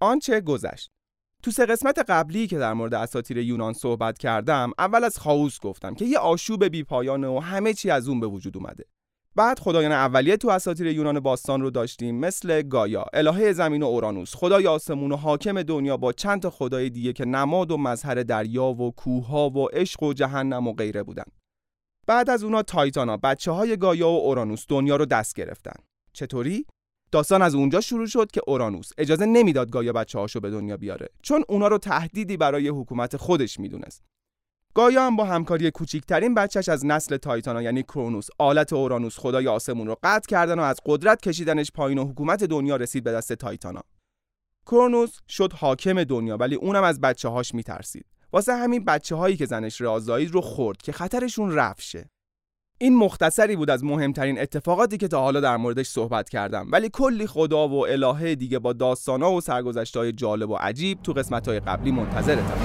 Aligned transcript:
آنچه 0.00 0.40
گذشت 0.40 0.90
تو 1.42 1.50
سه 1.50 1.66
قسمت 1.66 1.98
قبلی 1.98 2.46
که 2.46 2.58
در 2.58 2.72
مورد 2.72 2.94
اساطیر 2.94 3.38
یونان 3.38 3.72
صحبت 3.72 4.18
کردم 4.18 4.72
اول 4.78 5.04
از 5.04 5.18
خاوس 5.18 5.60
گفتم 5.60 5.94
که 5.94 6.04
یه 6.04 6.18
آشوب 6.18 6.64
بی 6.64 6.82
پایانه 6.82 7.28
و 7.28 7.38
همه 7.38 7.74
چی 7.74 7.90
از 7.90 8.08
اون 8.08 8.20
به 8.20 8.26
وجود 8.26 8.56
اومده 8.56 8.84
بعد 9.36 9.58
خدایان 9.58 9.92
اولیه 9.92 10.36
تو 10.36 10.50
اساطیر 10.50 10.86
یونان 10.86 11.20
باستان 11.20 11.60
رو 11.60 11.70
داشتیم 11.70 12.18
مثل 12.18 12.62
گایا، 12.62 13.04
الهه 13.12 13.52
زمین 13.52 13.82
و 13.82 13.86
اورانوس، 13.86 14.34
خدای 14.34 14.66
آسمون 14.66 15.12
و 15.12 15.16
حاکم 15.16 15.62
دنیا 15.62 15.96
با 15.96 16.12
چند 16.12 16.42
تا 16.42 16.50
خدای 16.50 16.90
دیگه 16.90 17.12
که 17.12 17.24
نماد 17.24 17.70
و 17.70 17.76
مظهر 17.76 18.14
دریا 18.14 18.64
و 18.64 18.90
کوهها 18.90 19.50
و 19.50 19.68
عشق 19.68 20.02
و 20.02 20.12
جهنم 20.12 20.68
و 20.68 20.72
غیره 20.72 21.02
بودن. 21.02 21.24
بعد 22.06 22.30
از 22.30 22.42
اونا 22.42 22.62
تایتانا، 22.62 23.16
بچه 23.16 23.50
های 23.50 23.76
گایا 23.76 24.08
و 24.08 24.20
اورانوس 24.20 24.64
دنیا 24.68 24.96
رو 24.96 25.06
دست 25.06 25.34
گرفتن. 25.34 25.76
چطوری؟ 26.12 26.66
داستان 27.10 27.42
از 27.42 27.54
اونجا 27.54 27.80
شروع 27.80 28.06
شد 28.06 28.30
که 28.30 28.40
اورانوس 28.46 28.90
اجازه 28.98 29.26
نمی‌داد 29.26 29.70
گایا 29.70 29.92
بچه 29.92 30.18
هاشو 30.18 30.40
به 30.40 30.50
دنیا 30.50 30.76
بیاره 30.76 31.08
چون 31.22 31.44
اونا 31.48 31.68
رو 31.68 31.78
تهدیدی 31.78 32.36
برای 32.36 32.68
حکومت 32.68 33.16
خودش 33.16 33.60
می‌دونست. 33.60 34.02
گایا 34.74 35.06
هم 35.06 35.16
با 35.16 35.24
همکاری 35.24 35.70
کوچیکترین 35.70 36.34
بچهش 36.34 36.68
از 36.68 36.86
نسل 36.86 37.16
تایتانا 37.16 37.62
یعنی 37.62 37.82
کرونوس 37.82 38.26
آلت 38.38 38.72
اورانوس 38.72 39.18
خدای 39.18 39.48
آسمون 39.48 39.86
رو 39.86 39.96
قطع 40.02 40.28
کردن 40.28 40.58
و 40.58 40.62
از 40.62 40.80
قدرت 40.86 41.22
کشیدنش 41.22 41.72
پایین 41.72 41.98
و 41.98 42.04
حکومت 42.04 42.44
دنیا 42.44 42.76
رسید 42.76 43.04
به 43.04 43.12
دست 43.12 43.32
تایتانا. 43.32 43.82
کرونوس 44.66 45.18
شد 45.28 45.52
حاکم 45.52 46.04
دنیا 46.04 46.36
ولی 46.36 46.54
اونم 46.54 46.82
از 46.82 47.00
بچه 47.00 47.28
هاش 47.28 47.54
میترسید. 47.54 48.06
واسه 48.32 48.52
همین 48.52 48.84
بچه 48.84 49.16
هایی 49.16 49.36
که 49.36 49.46
زنش 49.46 49.80
رازایید 49.80 50.30
رو 50.30 50.40
خورد 50.40 50.82
که 50.82 50.92
خطرشون 50.92 51.52
رفت 51.52 51.82
شه 51.82 52.10
این 52.80 52.96
مختصری 52.96 53.56
بود 53.56 53.70
از 53.70 53.84
مهمترین 53.84 54.40
اتفاقاتی 54.40 54.96
که 54.96 55.08
تا 55.08 55.20
حالا 55.20 55.40
در 55.40 55.56
موردش 55.56 55.88
صحبت 55.88 56.28
کردم. 56.28 56.66
ولی 56.72 56.88
کلی 56.92 57.26
خدا 57.26 57.68
و 57.68 57.86
الهه 57.86 58.34
دیگه 58.34 58.58
با 58.58 58.72
داستانا 58.72 59.32
و 59.32 59.40
سرگذشت‌های 59.40 60.12
جالب 60.12 60.50
و 60.50 60.56
عجیب 60.56 61.02
تو 61.02 61.12
قسمت‌های 61.12 61.60
قبلی 61.60 61.90
منتظرتم. 61.90 62.58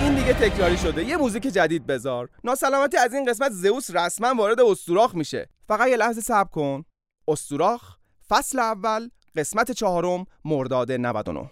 این 0.00 0.14
دیگه 0.14 0.32
تکراری 0.32 0.76
شده. 0.76 1.04
یه 1.04 1.16
موزیک 1.16 1.42
جدید 1.42 1.86
بذار. 1.86 2.28
ناسلامتی 2.44 2.96
از 2.96 3.14
این 3.14 3.24
قسمت 3.24 3.52
زئوس 3.52 3.96
رسما 3.96 4.34
وارد 4.38 4.60
استوراخ 4.60 5.14
میشه. 5.14 5.48
فقط 5.68 5.88
یه 5.88 5.96
لحظه 5.96 6.20
صبر 6.20 6.50
کن. 6.50 6.84
استوراخ 7.28 7.96
فصل 8.28 8.58
اول 8.58 9.08
قسمت 9.36 9.70
چهارم 9.70 10.24
مرداد 10.44 10.92
99 10.92 11.50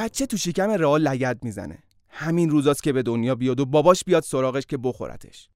بچه 0.00 0.26
تو 0.26 0.36
شکم 0.36 0.70
رئال 0.70 1.02
لگد 1.02 1.38
می‌زنه. 1.42 1.78
همین 2.08 2.50
روزاست 2.50 2.82
که 2.82 2.92
به 2.92 3.02
دنیا 3.02 3.34
بیاد 3.34 3.60
و 3.60 3.66
باباش 3.66 4.04
بیاد 4.04 4.22
سراغش 4.22 4.66
که 4.66 4.76
بخورتش. 4.76 5.48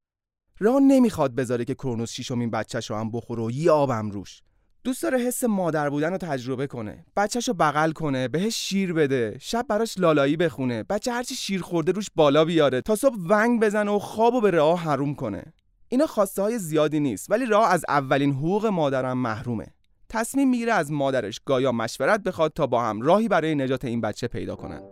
رئال 0.61 0.83
نمی‌خواد 0.83 1.35
بذاره 1.35 1.65
که 1.65 1.75
کرونوس 1.75 2.13
شیشمین 2.13 2.51
بچهش 2.51 2.91
رو 2.91 2.97
هم 2.97 3.11
بخوره 3.11 3.43
و 3.43 3.51
یه 3.51 3.71
آبم 3.71 4.11
روش. 4.11 4.43
دوست 4.85 5.03
داره 5.03 5.19
حس 5.19 5.45
مادر 5.45 5.91
بودن 5.91 6.11
رو 6.11 6.19
تجربه 6.19 6.67
کنه. 6.67 7.05
بچهش 7.17 7.51
بغل 7.51 7.93
کنه 7.93 8.29
بهش 8.29 8.57
شیر 8.57 8.93
بده 8.93 9.39
شب 9.41 9.67
براش 9.69 9.99
لالایی 9.99 10.37
بخونه 10.37 10.83
بچه 10.83 11.13
هرچی 11.13 11.35
شیر 11.35 11.63
خورده 11.63 11.93
روش 11.93 12.07
بالا 12.15 12.45
بیاره 12.45 12.81
تا 12.81 12.97
صبح 12.97 13.17
ونگ 13.29 13.61
بزنه 13.61 13.91
و 13.91 13.99
خواب 13.99 14.35
و 14.35 14.41
به 14.41 14.51
راه 14.51 14.81
حروم 14.81 15.15
کنه. 15.15 15.45
اینا 15.89 16.07
خواسته 16.07 16.43
های 16.43 16.59
زیادی 16.59 17.01
نیست 17.01 17.31
ولی 17.31 17.47
راه 17.47 17.73
از 17.73 17.85
اولین 17.89 18.33
حقوق 18.33 18.67
مادرم 18.67 19.19
محرومه. 19.19 19.67
تصمیم 20.15 20.51
می‌گیره 20.51 20.73
از 20.73 20.93
مادرش 20.93 21.41
گایا 21.47 21.73
مشورت 21.73 22.21
بخواد 22.21 22.53
تا 22.53 22.67
با 22.67 22.83
هم 22.83 23.01
راهی 23.01 23.29
برای 23.29 23.55
نجات 23.55 23.85
این 23.85 24.01
بچه 24.01 24.29
پیدا 24.29 24.57
کنن. 24.57 24.83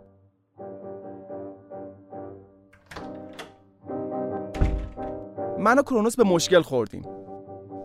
من 5.59 5.79
و 5.79 5.83
کرونوس 5.83 6.17
به 6.17 6.25
مشکل 6.25 6.63
خوردیم. 6.63 7.03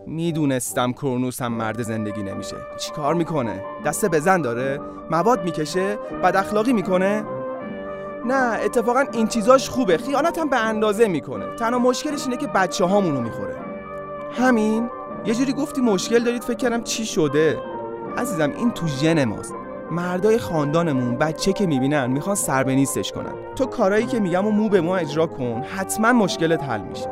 می‌دونستم 0.06 0.92
کرونوس 0.92 1.42
هم 1.42 1.52
مرد 1.52 1.82
زندگی 1.82 2.22
نمیشه. 2.22 2.56
چیکار 2.78 3.14
می‌کنه؟ 3.14 3.64
دست 3.86 4.04
بزن 4.04 4.42
داره؟ 4.42 4.80
مواد 5.10 5.44
می‌کشه؟ 5.44 5.96
بد 5.96 6.36
اخلاقی 6.36 6.72
می‌کنه؟ 6.72 7.24
نه 8.26 8.58
اتفاقا 8.64 9.04
این 9.12 9.26
چیزاش 9.26 9.70
خوبه. 9.70 9.96
خیانت 9.96 10.38
هم 10.38 10.48
به 10.48 10.56
اندازه 10.56 11.08
می‌کنه. 11.08 11.56
تنها 11.56 11.78
مشکلش 11.78 12.24
اینه 12.24 12.36
که 12.36 12.46
بچه 12.46 12.84
هامونو 12.84 13.20
می‌خوره. 13.20 13.56
همین؟ 14.32 14.90
یه 15.26 15.34
جوری 15.34 15.52
گفتی 15.52 15.80
مشکل 15.80 16.24
دارید 16.24 16.42
فکر 16.44 16.56
کردم 16.56 16.82
چی 16.82 17.06
شده. 17.06 17.58
عزیزم 18.16 18.50
این 18.50 18.70
تو 18.70 18.86
ژن 18.86 19.24
ماست. 19.24 19.54
مردای 19.90 20.38
خاندانمون 20.38 21.16
بچه 21.16 21.52
که 21.52 21.66
می‌بینن 21.66 22.06
می‌خوان 22.06 22.36
سر 22.36 22.64
به 22.64 22.74
نیستش 22.74 23.12
کنن. 23.12 23.54
تو 23.54 23.66
کارایی 23.66 24.06
که 24.06 24.20
میگم 24.20 24.46
و 24.46 24.50
مو 24.50 24.68
به 24.68 24.80
مو 24.80 24.90
اجرا 24.90 25.26
کن 25.26 25.62
حتما 25.62 26.12
مشکلت 26.12 26.62
حل 26.62 26.80
میشه. 26.80 27.10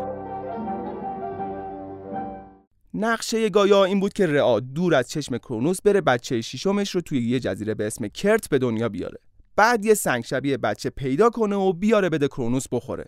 نقشه 2.95 3.49
گایا 3.49 3.85
این 3.85 4.01
بود 4.01 4.13
که 4.13 4.27
رعا 4.27 4.61
دور 4.61 4.95
از 4.95 5.11
چشم 5.11 5.39
کرونوس 5.39 5.83
بره 5.83 6.01
بچه 6.01 6.41
شیشمش 6.41 6.95
رو 6.95 7.01
توی 7.01 7.29
یه 7.29 7.41
جزیره 7.41 7.75
به 7.75 7.87
اسم 7.87 8.09
کرت 8.09 8.49
به 8.49 8.59
دنیا 8.59 8.89
بیاره. 8.89 9.19
بعد 9.57 9.85
یه 9.85 9.95
سنگ 9.95 10.25
شبیه 10.25 10.57
بچه 10.57 10.91
پیدا 10.91 11.31
کنه 11.31 11.57
و 11.57 11.73
بیاره 11.73 12.09
بده 12.09 12.29
کرونوس 12.29 12.67
بخوره. 12.73 13.05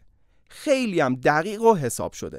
خیلی 0.48 1.00
هم 1.00 1.15
دقیق 1.15 1.62
و 1.62 1.75
حساب 1.75 2.12
شده. 2.12 2.38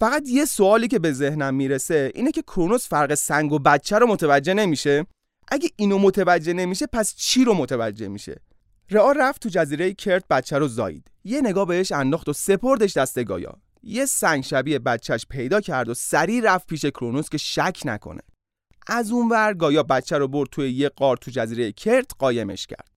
فقط 0.00 0.28
یه 0.28 0.44
سوالی 0.44 0.88
که 0.88 0.98
به 0.98 1.12
ذهنم 1.12 1.54
می‌رسه 1.54 2.12
اینه 2.14 2.32
که 2.32 2.42
کرونوس 2.42 2.88
فرق 2.88 3.14
سنگ 3.14 3.52
و 3.52 3.58
بچه 3.58 3.98
رو 3.98 4.06
متوجه 4.06 4.54
نمیشه. 4.54 5.06
اگه 5.48 5.70
اینو 5.76 5.98
متوجه 5.98 6.52
نمیشه 6.52 6.86
پس 6.86 7.14
چی 7.16 7.44
رو 7.44 7.54
متوجه 7.54 8.08
میشه؟ 8.08 8.40
رئا 8.90 9.12
رفت 9.12 9.42
تو 9.42 9.48
جزیره 9.48 9.94
کرت 9.94 10.28
بچه 10.28 10.58
رو 10.58 10.68
زایید 10.68 11.10
یه 11.24 11.40
نگاه 11.40 11.66
بهش 11.66 11.92
انداخت 11.92 12.28
و 12.28 12.32
سپردش 12.32 12.96
دست 12.96 13.24
گایا. 13.24 13.56
یه 13.82 14.06
سنگ 14.06 14.44
شبیه 14.44 14.78
بچهش 14.78 15.26
پیدا 15.30 15.60
کرد 15.60 15.88
و 15.88 15.94
سریع 15.94 16.40
رفت 16.44 16.66
پیش 16.66 16.84
کرونوس 16.84 17.28
که 17.28 17.38
شک 17.38 17.80
نکنه. 17.84 18.22
از 18.86 19.10
اون 19.10 19.28
ور 19.28 19.54
گایا 19.54 19.82
بچه 19.82 20.18
رو 20.18 20.28
برد 20.28 20.48
توی 20.50 20.70
یه 20.70 20.88
قار 20.88 21.16
تو 21.16 21.30
جزیره 21.30 21.72
کرت 21.72 22.10
قایمش 22.18 22.66
کرد. 22.66 22.88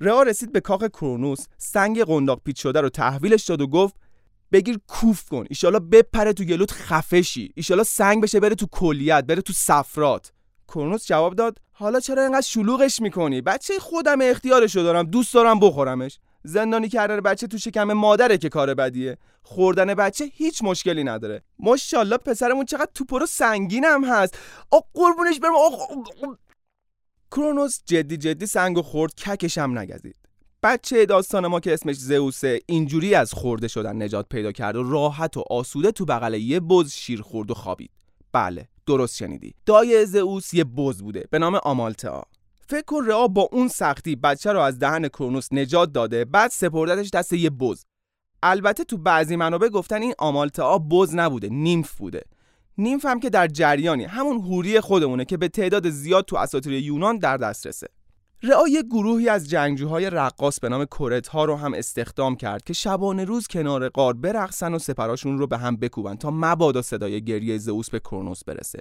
رئا 0.00 0.22
رسید 0.22 0.52
به 0.52 0.60
کاخ 0.60 0.84
کرونوس. 0.84 1.46
سنگ 1.58 2.02
قنداق 2.02 2.40
پیچ 2.44 2.62
شده 2.62 2.80
رو 2.80 2.88
تحویلش 2.88 3.44
داد 3.44 3.60
و 3.60 3.66
گفت 3.66 4.03
بگیر 4.54 4.80
کوفت 4.86 5.28
کن. 5.28 5.44
ایشالا 5.50 5.78
بپره 5.78 6.32
تو 6.32 6.44
گلوت 6.44 6.72
خفه 6.72 7.12
شی. 7.12 7.52
ایشالا 7.54 7.84
سنگ 7.84 8.22
بشه 8.22 8.40
بره 8.40 8.54
تو 8.54 8.66
کلیت 8.66 9.24
بره 9.24 9.42
تو 9.42 9.52
صفرات 9.52 10.32
کرونوس 10.68 11.06
جواب 11.06 11.34
داد 11.34 11.58
حالا 11.72 12.00
چرا 12.00 12.22
اینقدر 12.22 12.40
شلوغش 12.40 13.00
می‌کنی؟ 13.00 13.40
بچه 13.40 13.78
خودم 13.78 14.18
اختیارشو 14.22 14.82
دارم 14.82 15.04
دوست 15.04 15.34
دارم 15.34 15.60
بخورمش. 15.60 16.18
زندانی 16.44 16.88
کردن 16.88 17.20
بچه 17.20 17.46
تو 17.46 17.58
شکم 17.58 17.92
مادره 17.92 18.38
که 18.38 18.48
کار 18.48 18.74
بدیه. 18.74 19.18
خوردن 19.42 19.94
بچه 19.94 20.24
هیچ 20.24 20.62
مشکلی 20.62 21.04
نداره. 21.04 21.42
ماشاءالله 21.58 22.16
پسرمون 22.16 22.64
چقدر 22.64 22.90
توپر 22.94 23.04
و 23.04 23.26
سنگینم 23.26 24.04
هست. 24.04 24.38
آ 24.70 24.78
قربونش 24.94 25.40
برم. 25.40 25.54
آ 25.54 25.68
کرونوس 27.30 27.80
جدی 27.86 28.16
جدی 28.16 28.46
سنگو 28.46 28.82
خورد 28.82 29.14
ککش 29.14 29.58
هم 29.58 29.78
نگزید. 29.78 30.16
بچه 30.64 31.06
داستان 31.06 31.46
ما 31.46 31.60
که 31.60 31.74
اسمش 31.74 31.96
زئوسه 31.96 32.60
اینجوری 32.66 33.14
از 33.14 33.32
خورده 33.32 33.68
شدن 33.68 34.02
نجات 34.02 34.26
پیدا 34.28 34.52
کرد 34.52 34.76
و 34.76 34.82
راحت 34.82 35.36
و 35.36 35.44
آسوده 35.50 35.92
تو 35.92 36.04
بغل 36.04 36.34
یه 36.34 36.60
بز 36.60 36.92
شیر 36.92 37.22
خورد 37.22 37.50
و 37.50 37.54
خوابید. 37.54 37.90
بله 38.32 38.68
درست 38.86 39.16
شنیدی. 39.16 39.54
دای 39.66 40.06
زئوس 40.06 40.54
یه 40.54 40.64
بز 40.64 41.02
بوده 41.02 41.24
به 41.30 41.38
نام 41.38 41.54
آمالتا 41.54 42.22
فکر 42.66 43.02
رئا 43.06 43.28
با 43.28 43.48
اون 43.52 43.68
سختی 43.68 44.16
بچه 44.16 44.52
رو 44.52 44.60
از 44.60 44.78
دهن 44.78 45.08
کرونوس 45.08 45.52
نجات 45.52 45.92
داده 45.92 46.24
بعد 46.24 46.50
سپردتش 46.50 47.10
دست 47.10 47.32
یه 47.32 47.50
بز. 47.50 47.84
البته 48.42 48.84
تو 48.84 48.96
بعضی 48.96 49.36
منابع 49.36 49.68
گفتن 49.68 50.02
این 50.02 50.14
آمالتا 50.18 50.78
بز 50.78 51.14
نبوده 51.14 51.48
نیمف 51.48 51.94
بوده. 51.94 52.22
نیمف 52.78 53.04
هم 53.04 53.20
که 53.20 53.30
در 53.30 53.46
جریانی 53.46 54.04
همون 54.04 54.36
هوری 54.40 54.80
خودمونه 54.80 55.24
که 55.24 55.36
به 55.36 55.48
تعداد 55.48 55.90
زیاد 55.90 56.24
تو 56.24 56.36
اساطیر 56.36 56.72
یونان 56.72 57.18
در 57.18 57.36
دسترسه. 57.36 57.88
رئا 58.42 58.68
یک 58.68 58.86
گروهی 58.86 59.28
از 59.28 59.50
جنگجوهای 59.50 60.10
رقاص 60.10 60.60
به 60.60 60.68
نام 60.68 60.84
کورت 60.84 61.28
ها 61.28 61.44
رو 61.44 61.56
هم 61.56 61.74
استخدام 61.74 62.36
کرد 62.36 62.64
که 62.64 62.72
شبانه 62.72 63.24
روز 63.24 63.46
کنار 63.46 63.88
قار 63.88 64.14
برقصن 64.14 64.74
و 64.74 64.78
سپراشون 64.78 65.38
رو 65.38 65.46
به 65.46 65.58
هم 65.58 65.76
بکوبن 65.76 66.14
تا 66.14 66.30
مبادا 66.30 66.82
صدای 66.82 67.24
گریه 67.24 67.58
زئوس 67.58 67.90
به 67.90 68.00
کرونوس 68.00 68.44
برسه. 68.44 68.78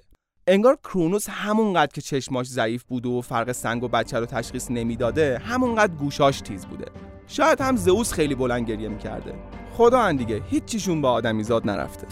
انگار 0.47 0.75
کرونوس 0.75 1.29
همونقدر 1.29 1.91
که 1.91 2.01
چشماش 2.01 2.47
ضعیف 2.47 2.83
بود 2.83 3.05
و 3.05 3.21
فرق 3.21 3.51
سنگ 3.51 3.83
و 3.83 3.88
بچه 3.88 4.19
رو 4.19 4.25
تشخیص 4.25 4.71
نمی‌داده 4.71 5.38
همونقدر 5.38 5.94
گوشاش 5.94 6.41
تیز 6.41 6.65
بوده. 6.65 6.85
شاید 7.27 7.61
هم 7.61 7.75
زئوس 7.75 8.13
خیلی 8.13 8.35
بلند 8.35 8.69
گریه 8.69 8.89
می‌کرده. 8.89 9.33
خدا 9.73 10.11
دیگه 10.11 10.41
هیچیشون 10.50 11.01
به 11.01 11.07
آدمیزاد 11.07 11.69
نرفته. 11.69 12.07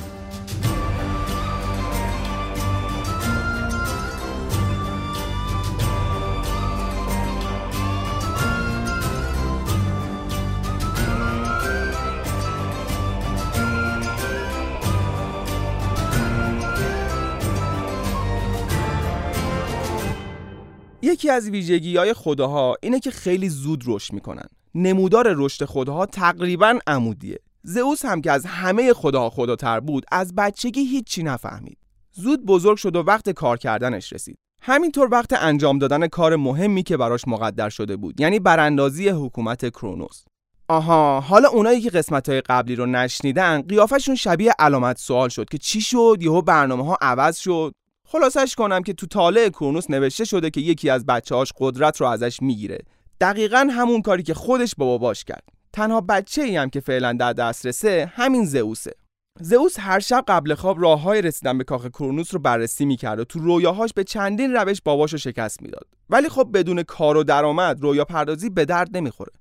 یکی 21.11 21.29
از 21.29 21.49
ویژگی 21.49 21.97
های 21.97 22.13
خداها 22.13 22.75
اینه 22.81 22.99
که 22.99 23.11
خیلی 23.11 23.49
زود 23.49 23.83
رشد 23.87 24.13
می‌کنن. 24.13 24.45
نمودار 24.75 25.33
رشد 25.37 25.65
خداها 25.65 26.05
تقریبا 26.05 26.79
عمودیه. 26.87 27.39
زئوس 27.63 28.05
هم 28.05 28.21
که 28.21 28.31
از 28.31 28.45
همه 28.45 28.93
خداها 28.93 29.29
خداتر 29.29 29.79
بود 29.79 30.05
از 30.11 30.35
بچگی 30.35 30.81
هیچی 30.81 31.23
نفهمید. 31.23 31.77
زود 32.11 32.45
بزرگ 32.45 32.77
شد 32.77 32.95
و 32.95 32.99
وقت 32.99 33.29
کار 33.29 33.57
کردنش 33.57 34.13
رسید. 34.13 34.37
همینطور 34.61 35.07
وقت 35.11 35.33
انجام 35.33 35.79
دادن 35.79 36.07
کار 36.07 36.35
مهمی 36.35 36.83
که 36.83 36.97
براش 36.97 37.27
مقدر 37.27 37.69
شده 37.69 37.95
بود 37.95 38.21
یعنی 38.21 38.39
براندازی 38.39 39.09
حکومت 39.09 39.69
کرونوس. 39.69 40.23
آها 40.67 41.19
حالا 41.19 41.49
اونایی 41.49 41.81
که 41.81 41.89
قسمت 41.89 42.29
های 42.29 42.41
قبلی 42.41 42.75
رو 42.75 42.85
نشنیدن 42.85 43.61
قیافشون 43.61 44.15
شبیه 44.15 44.53
علامت 44.59 44.97
سوال 44.97 45.29
شد 45.29 45.49
که 45.49 45.57
چی 45.57 45.81
شد؟ 45.81 46.17
یهو 46.21 46.41
برنامه 46.41 46.85
ها 46.85 46.97
عوض 47.01 47.37
شد. 47.37 47.73
خلاصش 48.11 48.55
کنم 48.55 48.83
که 48.83 48.93
تو 48.93 49.07
طالع 49.07 49.49
کرونوس 49.49 49.89
نوشته 49.89 50.25
شده 50.25 50.49
که 50.49 50.61
یکی 50.61 50.89
از 50.89 51.05
بچه‌هاش 51.05 51.53
قدرت 51.57 52.01
رو 52.01 52.07
ازش 52.07 52.41
می‌گیره. 52.41 52.77
دقیقا 53.21 53.67
همون 53.71 54.01
کاری 54.01 54.23
که 54.23 54.33
خودش 54.33 54.75
با 54.77 54.85
باباش 54.85 55.23
کرد. 55.23 55.43
تنها 55.73 56.01
بچه 56.01 56.41
ای 56.41 56.57
هم 56.57 56.69
که 56.69 56.79
فعلا 56.79 57.13
در 57.13 57.33
دسترسه 57.33 58.11
همین 58.15 58.45
زئوسه. 58.45 58.91
زئوس 59.39 59.79
هر 59.79 59.99
شب 59.99 60.23
قبل 60.27 60.53
خواب 60.53 60.81
راه 60.81 61.01
های 61.01 61.21
رسیدن 61.21 61.57
به 61.57 61.63
کاخ 61.63 61.87
کرونوس 61.87 62.33
رو 62.33 62.39
بررسی 62.39 62.85
می‌کرد 62.85 63.19
و 63.19 63.23
تو 63.23 63.39
رویاهاش 63.39 63.93
به 63.93 64.03
چندین 64.03 64.53
روش 64.53 64.81
باباشو 64.81 65.17
شکست 65.17 65.61
می‌داد. 65.61 65.87
ولی 66.09 66.29
خب 66.29 66.49
بدون 66.53 66.83
کار 66.83 67.17
و 67.17 67.23
درآمد 67.23 67.81
رویا 67.81 68.05
پردازی 68.05 68.49
به 68.49 68.65
درد 68.65 68.97
نمی‌خوره. 68.97 69.31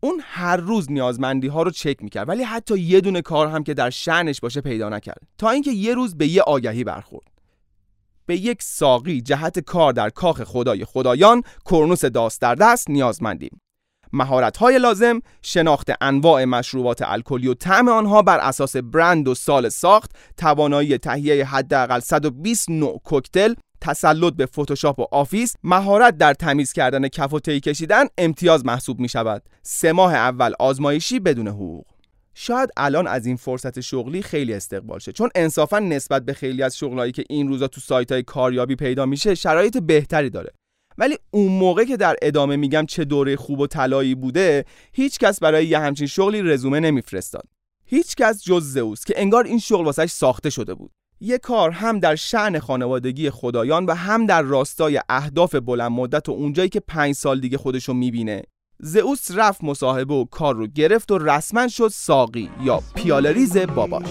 اون 0.00 0.20
هر 0.24 0.56
روز 0.56 0.92
نیازمندی 0.92 1.48
ها 1.48 1.62
رو 1.62 1.70
چک 1.70 2.02
می‌کرد 2.02 2.28
ولی 2.28 2.42
حتی 2.42 2.78
یه 2.78 3.00
دونه 3.00 3.22
کار 3.22 3.46
هم 3.48 3.64
که 3.64 3.74
در 3.74 3.90
شعنش 3.90 4.40
باشه 4.40 4.60
پیدا 4.60 4.88
نکرد. 4.88 5.22
تا 5.38 5.50
اینکه 5.50 5.70
یه 5.70 5.94
روز 5.94 6.16
به 6.16 6.26
یه 6.26 6.42
آگهی 6.42 6.84
برخورد. 6.84 7.35
به 8.26 8.36
یک 8.36 8.62
ساقی 8.62 9.20
جهت 9.20 9.58
کار 9.58 9.92
در 9.92 10.10
کاخ 10.10 10.42
خدای 10.42 10.84
خدایان 10.84 11.42
کرونوس 11.64 12.04
داست 12.04 12.40
در 12.40 12.54
دست 12.54 12.90
نیازمندیم. 12.90 13.60
های 14.60 14.78
لازم 14.78 15.20
شناخت 15.42 15.90
انواع 16.00 16.44
مشروبات 16.44 17.02
الکلی 17.02 17.48
و 17.48 17.54
طعم 17.54 17.88
آنها 17.88 18.22
بر 18.22 18.38
اساس 18.38 18.76
برند 18.76 19.28
و 19.28 19.34
سال 19.34 19.68
ساخت 19.68 20.10
توانایی 20.36 20.98
تهیه 20.98 21.44
حداقل 21.44 22.00
120 22.00 22.70
نوع 22.70 23.00
کوکتل 23.04 23.54
تسلط 23.80 24.34
به 24.34 24.46
فتوشاپ 24.46 24.98
و 24.98 25.06
آفیس 25.12 25.54
مهارت 25.64 26.18
در 26.18 26.34
تمیز 26.34 26.72
کردن 26.72 27.08
کف 27.08 27.32
و 27.32 27.40
کشیدن 27.40 28.04
امتیاز 28.18 28.66
محسوب 28.66 29.00
می 29.00 29.08
شود 29.08 29.42
سه 29.62 29.92
ماه 29.92 30.14
اول 30.14 30.52
آزمایشی 30.58 31.20
بدون 31.20 31.48
حقوق. 31.48 31.95
شاید 32.38 32.70
الان 32.76 33.06
از 33.06 33.26
این 33.26 33.36
فرصت 33.36 33.80
شغلی 33.80 34.22
خیلی 34.22 34.54
استقبال 34.54 34.98
شه. 34.98 35.12
چون 35.12 35.28
انصافا 35.34 35.78
نسبت 35.78 36.24
به 36.24 36.32
خیلی 36.32 36.62
از 36.62 36.76
شغلایی 36.76 37.12
که 37.12 37.24
این 37.30 37.48
روزا 37.48 37.68
تو 37.68 37.80
سایت 37.80 38.12
های 38.12 38.22
کاریابی 38.22 38.76
پیدا 38.76 39.06
میشه 39.06 39.34
شرایط 39.34 39.78
بهتری 39.78 40.30
داره. 40.30 40.52
ولی 40.98 41.18
اون 41.30 41.52
موقع 41.52 41.84
که 41.84 41.96
در 41.96 42.16
ادامه 42.22 42.56
میگم 42.56 42.86
چه 42.86 43.04
دوره 43.04 43.36
خوب 43.36 43.60
و 43.60 43.66
طلایی 43.66 44.14
بوده 44.14 44.64
هیچ 44.92 45.18
کس 45.18 45.40
برای 45.40 45.66
یه 45.66 45.78
همچین 45.78 46.06
شغلی 46.06 46.42
رزومه 46.42 46.80
نمیفرستاد. 46.80 47.48
هیچ 47.86 48.14
کس 48.14 48.44
جز 48.44 48.64
زئوس 48.64 49.04
که 49.04 49.14
انگار 49.16 49.44
این 49.44 49.58
شغل 49.58 49.84
واسش 49.84 50.10
ساخته 50.10 50.50
شده 50.50 50.74
بود. 50.74 50.90
یه 51.20 51.38
کار 51.38 51.70
هم 51.70 51.98
در 51.98 52.14
شعن 52.14 52.58
خانوادگی 52.58 53.30
خدایان 53.30 53.86
و 53.86 53.94
هم 53.94 54.26
در 54.26 54.42
راستای 54.42 55.00
اهداف 55.08 55.54
بلند 55.54 55.92
مدت 55.92 56.28
و 56.28 56.32
اونجایی 56.32 56.68
که 56.68 56.80
پنج 56.80 57.14
سال 57.14 57.40
دیگه 57.40 57.58
خودشو 57.58 57.92
می‌بینه 57.92 58.42
زئوس 58.78 59.30
رفت 59.30 59.64
مصاحبه 59.64 60.14
و 60.14 60.24
کار 60.24 60.54
رو 60.54 60.66
گرفت 60.66 61.10
و 61.10 61.18
رسما 61.18 61.68
شد 61.68 61.88
ساقی 61.88 62.50
یا 62.62 62.82
پیالریز 62.94 63.56
باباش. 63.56 64.06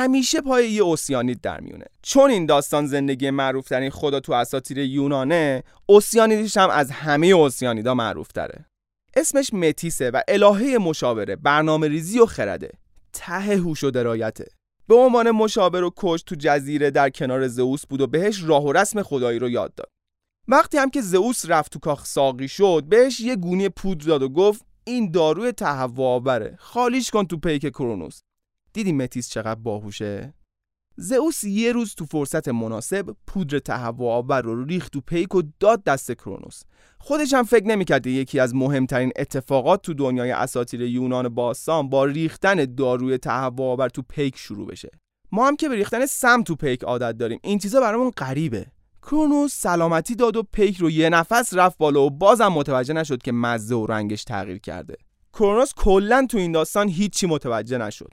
همیشه 0.00 0.40
پای 0.40 0.70
یه 0.70 0.82
اوسیانید 0.82 1.40
در 1.40 1.60
میونه. 1.60 1.84
چون 2.02 2.30
این 2.30 2.46
داستان 2.46 2.86
زندگی 2.86 3.30
معروف 3.30 3.68
ترین 3.68 3.90
خدا 3.90 4.20
تو 4.20 4.32
اساطیر 4.32 4.78
یونانه 4.78 5.62
اوسیانیدش 5.86 6.56
هم 6.56 6.70
از 6.70 6.90
همه 6.90 7.26
اوسیانیدا 7.26 7.94
معروف 7.94 8.28
تره. 8.28 8.66
اسمش 9.16 9.54
متیسه 9.54 10.10
و 10.10 10.20
الهه 10.28 10.78
مشاوره 10.78 11.36
برنامه 11.36 11.88
ریزی 11.88 12.18
و 12.18 12.26
خرده. 12.26 12.70
ته 13.12 13.56
هوش 13.56 13.84
و 13.84 13.90
درایته. 13.90 14.46
به 14.88 14.94
عنوان 14.94 15.30
مشاور 15.30 15.84
و 15.84 15.90
کش 15.96 16.22
تو 16.22 16.34
جزیره 16.38 16.90
در 16.90 17.10
کنار 17.10 17.48
زئوس 17.48 17.86
بود 17.86 18.00
و 18.00 18.06
بهش 18.06 18.42
راه 18.42 18.64
و 18.64 18.72
رسم 18.72 19.02
خدایی 19.02 19.38
رو 19.38 19.48
یاد 19.48 19.74
داد. 19.74 19.90
وقتی 20.48 20.78
هم 20.78 20.90
که 20.90 21.00
زئوس 21.00 21.42
رفت 21.48 21.72
تو 21.72 21.78
کاخ 21.78 22.06
ساقی 22.06 22.48
شد 22.48 22.84
بهش 22.88 23.20
یه 23.20 23.36
گونی 23.36 23.68
پودر 23.68 24.06
داد 24.06 24.22
و 24.22 24.28
گفت 24.28 24.64
این 24.84 25.10
داروی 25.10 25.52
تهوع 25.52 26.56
خالیش 26.56 27.10
کن 27.10 27.26
تو 27.26 27.36
پیک 27.36 27.68
کرونوس. 27.68 28.20
دیدی 28.72 28.92
متیس 28.92 29.28
چقدر 29.28 29.60
باهوشه؟ 29.60 30.34
زئوس 30.96 31.44
یه 31.44 31.72
روز 31.72 31.94
تو 31.94 32.04
فرصت 32.04 32.48
مناسب 32.48 33.16
پودر 33.26 33.58
تهوع 33.58 34.12
آور 34.12 34.42
رو 34.42 34.64
ریخت 34.64 34.92
تو 34.92 35.00
پیک 35.00 35.34
و 35.34 35.42
داد 35.60 35.84
دست 35.84 36.12
کرونوس. 36.12 36.62
خودش 36.98 37.34
هم 37.34 37.44
فکر 37.44 37.66
نمی‌کرد 37.66 38.06
یکی 38.06 38.40
از 38.40 38.54
مهمترین 38.54 39.12
اتفاقات 39.16 39.82
تو 39.82 39.94
دنیای 39.94 40.30
اساطیر 40.30 40.80
یونان 40.80 41.28
باستان 41.28 41.88
با 41.88 42.04
ریختن 42.04 42.74
داروی 42.74 43.18
تهوع 43.18 43.66
آور 43.66 43.88
تو 43.88 44.02
پیک 44.02 44.36
شروع 44.36 44.66
بشه. 44.66 44.90
ما 45.32 45.48
هم 45.48 45.56
که 45.56 45.68
به 45.68 45.74
ریختن 45.74 46.06
سم 46.06 46.42
تو 46.42 46.56
پیک 46.56 46.82
عادت 46.82 47.18
داریم. 47.18 47.38
این 47.42 47.58
چیزا 47.58 47.80
برامون 47.80 48.10
غریبه. 48.10 48.66
کرونوس 49.02 49.54
سلامتی 49.54 50.14
داد 50.14 50.36
و 50.36 50.42
پیک 50.52 50.76
رو 50.76 50.90
یه 50.90 51.08
نفس 51.08 51.54
رفت 51.54 51.78
بالا 51.78 52.02
و 52.02 52.10
بازم 52.10 52.48
متوجه 52.48 52.94
نشد 52.94 53.22
که 53.22 53.32
مزه 53.32 53.74
و 53.74 53.86
رنگش 53.86 54.24
تغییر 54.24 54.58
کرده. 54.58 54.96
کرونوس 55.32 55.72
کلا 55.76 56.26
تو 56.30 56.38
این 56.38 56.52
داستان 56.52 56.88
هیچی 56.88 57.26
متوجه 57.26 57.78
نشد. 57.78 58.10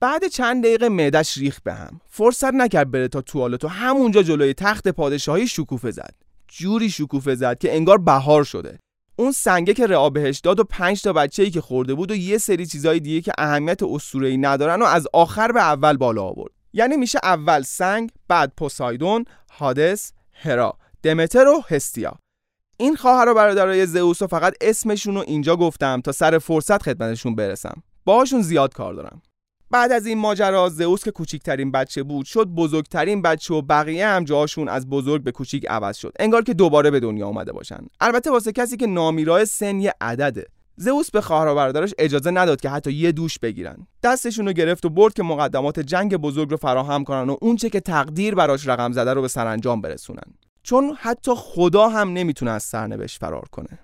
بعد 0.00 0.26
چند 0.26 0.64
دقیقه 0.64 0.88
معدش 0.88 1.38
ریخ 1.38 1.60
به 1.64 1.74
هم. 1.74 2.00
فرصت 2.08 2.54
نکرد 2.54 2.90
بره 2.90 3.08
تا 3.08 3.20
توالت 3.20 3.64
و 3.64 3.68
همونجا 3.68 4.22
جلوی 4.22 4.54
تخت 4.54 4.88
پادشاهی 4.88 5.48
شکوفه 5.48 5.90
زد. 5.90 6.14
جوری 6.48 6.90
شکوفه 6.90 7.34
زد 7.34 7.58
که 7.58 7.76
انگار 7.76 7.98
بهار 7.98 8.44
شده. 8.44 8.78
اون 9.16 9.32
سنگه 9.32 9.74
که 9.74 9.86
رعا 9.86 10.10
بهش 10.10 10.38
داد 10.38 10.60
و 10.60 10.64
پنج 10.64 11.02
تا 11.02 11.12
بچه 11.12 11.42
ای 11.42 11.50
که 11.50 11.60
خورده 11.60 11.94
بود 11.94 12.10
و 12.10 12.14
یه 12.14 12.38
سری 12.38 12.66
چیزای 12.66 13.00
دیگه 13.00 13.20
که 13.20 13.32
اهمیت 13.38 13.82
ای 14.14 14.36
ندارن 14.36 14.82
و 14.82 14.84
از 14.84 15.06
آخر 15.12 15.52
به 15.52 15.60
اول 15.60 15.96
بالا 15.96 16.22
آورد. 16.22 16.52
یعنی 16.72 16.96
میشه 16.96 17.18
اول 17.22 17.62
سنگ 17.62 18.10
بعد 18.28 18.52
پوسایدون 18.56 19.24
هادس 19.50 20.12
هرا 20.32 20.78
دمتر 21.02 21.46
و 21.46 21.64
هستیا. 21.68 22.18
این 22.76 22.96
خواهر 22.96 23.28
و 23.28 23.34
برادرای 23.34 23.86
زئوس 23.86 24.22
فقط 24.22 24.54
اسمشون 24.60 25.14
رو 25.14 25.24
اینجا 25.26 25.56
گفتم 25.56 26.00
تا 26.00 26.12
سر 26.12 26.38
فرصت 26.38 26.82
خدمتشون 26.82 27.34
برسم. 27.34 27.82
باهاشون 28.04 28.42
زیاد 28.42 28.74
کار 28.74 28.94
دارم. 28.94 29.22
بعد 29.70 29.92
از 29.92 30.06
این 30.06 30.18
ماجرا 30.18 30.68
زئوس 30.68 31.04
که 31.04 31.10
کوچیکترین 31.10 31.72
بچه 31.72 32.02
بود 32.02 32.26
شد 32.26 32.46
بزرگترین 32.46 33.22
بچه 33.22 33.54
و 33.54 33.62
بقیه 33.62 34.08
هم 34.08 34.24
جاشون 34.24 34.68
از 34.68 34.88
بزرگ 34.88 35.22
به 35.22 35.32
کوچیک 35.32 35.66
عوض 35.68 35.96
شد. 35.96 36.12
انگار 36.18 36.42
که 36.42 36.54
دوباره 36.54 36.90
به 36.90 37.00
دنیا 37.00 37.26
آمده 37.26 37.52
باشن. 37.52 37.86
البته 38.00 38.30
واسه 38.30 38.52
کسی 38.52 38.76
که 38.76 38.86
نامیرای 38.86 39.46
سن 39.46 39.80
یه 39.80 39.94
عدده. 40.00 40.46
زئوس 40.76 41.10
به 41.10 41.20
خواهر 41.20 41.54
برادرش 41.54 41.94
اجازه 41.98 42.30
نداد 42.30 42.60
که 42.60 42.68
حتی 42.68 42.92
یه 42.92 43.12
دوش 43.12 43.38
بگیرن. 43.38 43.86
دستشون 44.02 44.46
رو 44.46 44.52
گرفت 44.52 44.84
و 44.84 44.88
برد 44.88 45.14
که 45.14 45.22
مقدمات 45.22 45.80
جنگ 45.80 46.16
بزرگ 46.16 46.50
رو 46.50 46.56
فراهم 46.56 47.04
کنن 47.04 47.30
و 47.30 47.36
اونچه 47.40 47.70
که 47.70 47.80
تقدیر 47.80 48.34
براش 48.34 48.68
رقم 48.68 48.92
زده 48.92 49.14
رو 49.14 49.22
به 49.22 49.28
سرانجام 49.28 49.80
برسونن. 49.80 50.34
چون 50.62 50.96
حتی 51.00 51.32
خدا 51.36 51.88
هم 51.88 52.12
نمی‌تونه 52.12 52.50
از 52.50 52.62
سرنوشت 52.62 53.20
فرار 53.20 53.44
کنه. 53.52 53.78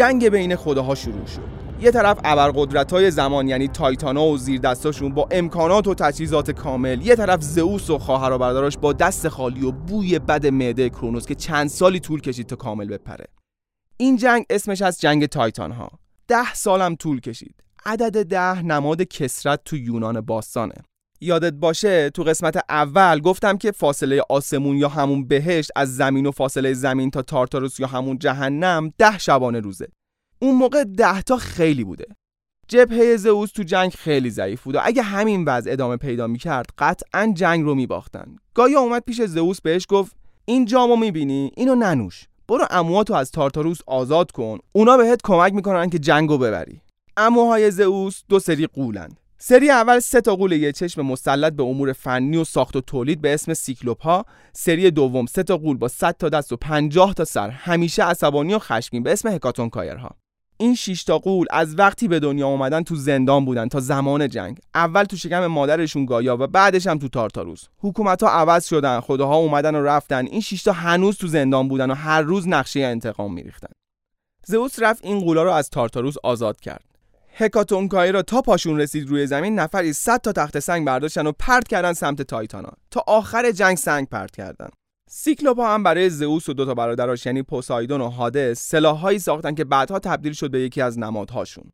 جنگ 0.00 0.28
بین 0.28 0.56
خداها 0.56 0.94
شروع 0.94 1.26
شد. 1.26 1.40
یه 1.80 1.90
طرف 1.90 2.18
ابرقدرت 2.24 2.92
های 2.92 3.10
زمان 3.10 3.48
یعنی 3.48 3.68
تایتانا 3.68 4.24
و 4.24 4.36
زیر 4.36 4.60
دستاشون 4.60 5.14
با 5.14 5.28
امکانات 5.30 5.86
و 5.86 5.94
تجهیزات 5.94 6.50
کامل 6.50 7.06
یه 7.06 7.16
طرف 7.16 7.42
زئوس 7.42 7.90
و 7.90 7.98
خواهر 7.98 8.32
و 8.32 8.38
برادراش 8.38 8.78
با 8.78 8.92
دست 8.92 9.28
خالی 9.28 9.66
و 9.66 9.70
بوی 9.70 10.18
بد 10.18 10.46
معده 10.46 10.90
کرونوس 10.90 11.26
که 11.26 11.34
چند 11.34 11.68
سالی 11.68 12.00
طول 12.00 12.20
کشید 12.20 12.46
تا 12.46 12.56
کامل 12.56 12.88
بپره. 12.88 13.26
این 13.96 14.16
جنگ 14.16 14.44
اسمش 14.50 14.82
از 14.82 15.00
جنگ 15.00 15.26
تایتان 15.26 15.72
ها 15.72 15.90
ده 16.28 16.54
سالم 16.54 16.94
طول 16.94 17.20
کشید. 17.20 17.54
عدد 17.86 18.26
ده 18.26 18.62
نماد 18.62 19.02
کسرت 19.02 19.60
تو 19.64 19.76
یونان 19.76 20.20
باستانه. 20.20 20.74
یادت 21.22 21.52
باشه 21.52 22.10
تو 22.10 22.22
قسمت 22.22 22.64
اول 22.68 23.20
گفتم 23.20 23.58
که 23.58 23.72
فاصله 23.72 24.22
آسمون 24.28 24.76
یا 24.76 24.88
همون 24.88 25.28
بهشت 25.28 25.70
از 25.76 25.96
زمین 25.96 26.26
و 26.26 26.30
فاصله 26.30 26.72
زمین 26.72 27.10
تا 27.10 27.22
تارتاروس 27.22 27.80
یا 27.80 27.86
همون 27.86 28.18
جهنم 28.18 28.92
ده 28.98 29.18
شبانه 29.18 29.60
روزه. 29.60 29.88
اون 30.38 30.54
موقع 30.54 30.84
ده 30.84 31.22
تا 31.22 31.36
خیلی 31.36 31.84
بوده. 31.84 32.04
جبهه 32.68 33.16
زئوس 33.16 33.50
تو 33.50 33.62
جنگ 33.62 33.90
خیلی 33.90 34.30
ضعیف 34.30 34.62
بود 34.62 34.74
و 34.74 34.80
اگه 34.82 35.02
همین 35.02 35.44
وضع 35.44 35.72
ادامه 35.72 35.96
پیدا 35.96 36.26
می‌کرد 36.26 36.66
قطعا 36.78 37.32
جنگ 37.36 37.64
رو 37.64 37.74
میباختن. 37.74 38.36
گایا 38.54 38.80
اومد 38.80 39.02
پیش 39.06 39.22
زئوس 39.22 39.60
بهش 39.60 39.86
گفت 39.88 40.16
این 40.44 40.64
جامو 40.64 40.96
می‌بینی؟ 40.96 41.52
اینو 41.56 41.74
ننوش. 41.74 42.26
برو 42.48 42.66
امواتو 42.70 43.14
از 43.14 43.30
تارتاروس 43.30 43.78
آزاد 43.86 44.30
کن. 44.30 44.58
اونا 44.72 44.96
بهت 44.96 45.20
کمک 45.24 45.52
می‌کنن 45.52 45.90
که 45.90 45.98
جنگو 45.98 46.38
ببری. 46.38 46.80
اموهای 47.16 47.70
زئوس 47.70 48.22
دو 48.28 48.38
سری 48.38 48.66
قولند 48.66 49.19
سری 49.42 49.70
اول 49.70 49.98
سه 49.98 50.20
تا 50.20 50.36
قول 50.36 50.72
چشم 50.72 51.02
مسلط 51.02 51.52
به 51.52 51.62
امور 51.62 51.92
فنی 51.92 52.36
و 52.36 52.44
ساخت 52.44 52.76
و 52.76 52.80
تولید 52.80 53.20
به 53.20 53.34
اسم 53.34 53.54
سیکلوپا 53.54 54.24
سری 54.52 54.90
دوم 54.90 55.26
سه 55.26 55.42
تا 55.42 55.56
قول 55.56 55.76
با 55.76 55.88
100 55.88 56.16
تا 56.18 56.28
دست 56.28 56.52
و 56.52 56.56
50 56.56 57.14
تا 57.14 57.24
سر. 57.24 57.50
همیشه 57.50 58.04
عصبانی 58.04 58.54
و 58.54 58.58
خشمگین 58.58 59.02
به 59.02 59.12
اسم 59.12 59.28
هکاتون 59.28 59.70
کایرها 59.70 60.16
این 60.56 60.74
6 60.74 61.04
تا 61.04 61.18
قول 61.18 61.46
از 61.50 61.78
وقتی 61.78 62.08
به 62.08 62.20
دنیا 62.20 62.46
اومدن 62.46 62.82
تو 62.82 62.96
زندان 62.96 63.44
بودن 63.44 63.68
تا 63.68 63.80
زمان 63.80 64.28
جنگ. 64.28 64.58
اول 64.74 65.04
تو 65.04 65.16
شکم 65.16 65.46
مادرشون 65.46 66.06
گایا 66.06 66.36
و 66.40 66.46
بعدش 66.46 66.86
هم 66.86 66.98
تو 66.98 67.08
تارتاروس. 67.08 67.64
حکومت 67.78 68.22
ها 68.22 68.28
عوض 68.28 68.66
شدن 68.66 69.00
خداها 69.00 69.36
اومدن 69.36 69.74
و 69.74 69.82
رفتن. 69.82 70.26
این 70.26 70.40
6 70.40 70.62
تا 70.62 70.72
هنوز 70.72 71.16
تو 71.16 71.26
زندان 71.26 71.68
بودن 71.68 71.90
و 71.90 71.94
هر 71.94 72.22
روز 72.22 72.48
نقشه 72.48 72.80
انتقام 72.80 73.34
میریختن. 73.34 73.72
زئوس 74.46 74.82
رفت 74.82 75.04
این 75.04 75.20
قولا 75.20 75.42
رو 75.42 75.50
از 75.50 75.70
تارتاروس 75.70 76.14
آزاد 76.22 76.60
کرد. 76.60 76.89
هکاتونکای 77.34 78.12
را 78.12 78.22
تا 78.22 78.42
پاشون 78.42 78.80
رسید 78.80 79.08
روی 79.08 79.26
زمین 79.26 79.58
نفری 79.58 79.92
100 79.92 80.20
تا 80.20 80.32
تخت 80.32 80.58
سنگ 80.58 80.86
برداشتن 80.86 81.26
و 81.26 81.32
پرت 81.32 81.68
کردن 81.68 81.92
سمت 81.92 82.22
تایتانا 82.22 82.70
تا 82.90 83.04
آخر 83.06 83.50
جنگ 83.50 83.76
سنگ 83.76 84.08
پرت 84.08 84.30
کردن. 84.30 84.68
سیکلوپا 85.08 85.74
هم 85.74 85.82
برای 85.82 86.10
زئوس 86.10 86.48
و 86.48 86.52
دوتا 86.52 86.74
برادراش 86.74 87.26
یعنی 87.26 87.42
پوسایدون 87.42 88.00
و 88.00 88.08
هادس 88.08 88.60
سلاحهایی 88.60 89.18
ساختن 89.18 89.54
که 89.54 89.64
بعدها 89.64 89.98
تبدیل 89.98 90.32
شد 90.32 90.50
به 90.50 90.60
یکی 90.60 90.82
از 90.82 90.98
نمادهاشون. 90.98 91.64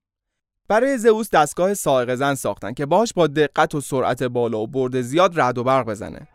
برای 0.68 0.98
زئوس 0.98 1.30
دستگاه 1.30 1.75
سائق 1.75 2.14
زن 2.14 2.34
ساختن 2.34 2.72
که 2.72 2.86
باش 2.86 3.12
با 3.12 3.26
دقت 3.26 3.75
و 3.75 3.80
سرعت 3.80 4.22
بالا 4.22 4.58
و 4.58 4.66
برد 4.66 5.00
زیاد 5.00 5.40
رد 5.40 5.58
و 5.58 5.64
برق 5.64 5.86
بزنه. 5.86 6.28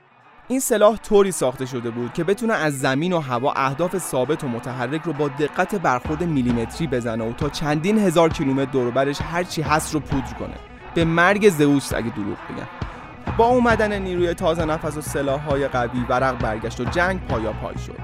این 0.51 0.59
سلاح 0.59 0.97
طوری 0.97 1.31
ساخته 1.31 1.65
شده 1.65 1.89
بود 1.89 2.13
که 2.13 2.23
بتونه 2.23 2.53
از 2.53 2.79
زمین 2.79 3.13
و 3.13 3.19
هوا 3.19 3.53
اهداف 3.55 3.97
ثابت 3.97 4.43
و 4.43 4.47
متحرک 4.47 5.01
رو 5.01 5.13
با 5.13 5.27
دقت 5.27 5.75
برخورد 5.75 6.23
میلیمتری 6.23 6.87
بزنه 6.87 7.23
و 7.23 7.33
تا 7.33 7.49
چندین 7.49 7.99
هزار 7.99 8.29
کیلومتر 8.29 8.71
دور 8.71 8.91
برش 8.91 9.21
هر 9.21 9.43
چی 9.43 9.61
هست 9.61 9.93
رو 9.93 9.99
پودر 9.99 10.33
کنه. 10.33 10.53
به 10.93 11.05
مرگ 11.05 11.49
زئوس 11.49 11.93
اگه 11.93 12.09
دروغ 12.09 12.27
بگم. 12.27 12.67
با 13.37 13.45
اومدن 13.45 14.01
نیروی 14.01 14.33
تازه 14.33 14.65
نفس 14.65 14.97
و 14.97 15.01
سلاحهای 15.01 15.67
قوی 15.67 16.05
ورق 16.09 16.37
برگشت 16.37 16.79
و 16.79 16.83
جنگ 16.83 17.19
پایا 17.27 17.53
پای 17.53 17.77
شد. 17.77 17.97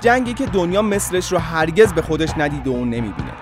جنگی 0.00 0.34
که 0.34 0.46
دنیا 0.46 0.82
مثلش 0.82 1.32
رو 1.32 1.38
هرگز 1.38 1.92
به 1.92 2.02
خودش 2.02 2.30
ندیده 2.36 2.70
و 2.70 2.84
نمی‌بینه. 2.84 3.32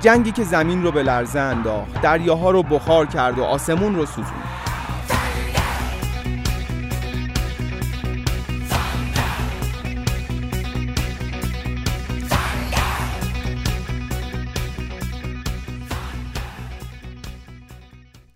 جنگی 0.00 0.32
که 0.32 0.44
زمین 0.44 0.82
رو 0.82 0.92
به 0.92 1.02
لرزه 1.02 1.40
انداخت 1.40 2.00
دریاها 2.02 2.50
رو 2.50 2.62
بخار 2.62 3.06
کرد 3.06 3.38
و 3.38 3.42
آسمون 3.44 3.94
رو 3.94 4.06
سوزوند. 4.06 4.63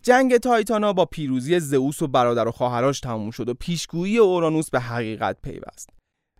جنگ 0.09 0.37
تایتانا 0.37 0.93
با 0.93 1.05
پیروزی 1.05 1.61
زئوس 1.61 2.03
و 2.03 2.07
برادر 2.07 2.49
و 2.49 2.51
خواهرش 2.51 3.01
تموم 3.01 3.31
شد 3.31 3.49
و 3.49 3.55
پیشگویی 3.55 4.19
اورانوس 4.19 4.71
به 4.71 4.81
حقیقت 4.81 5.37
پیوست. 5.43 5.91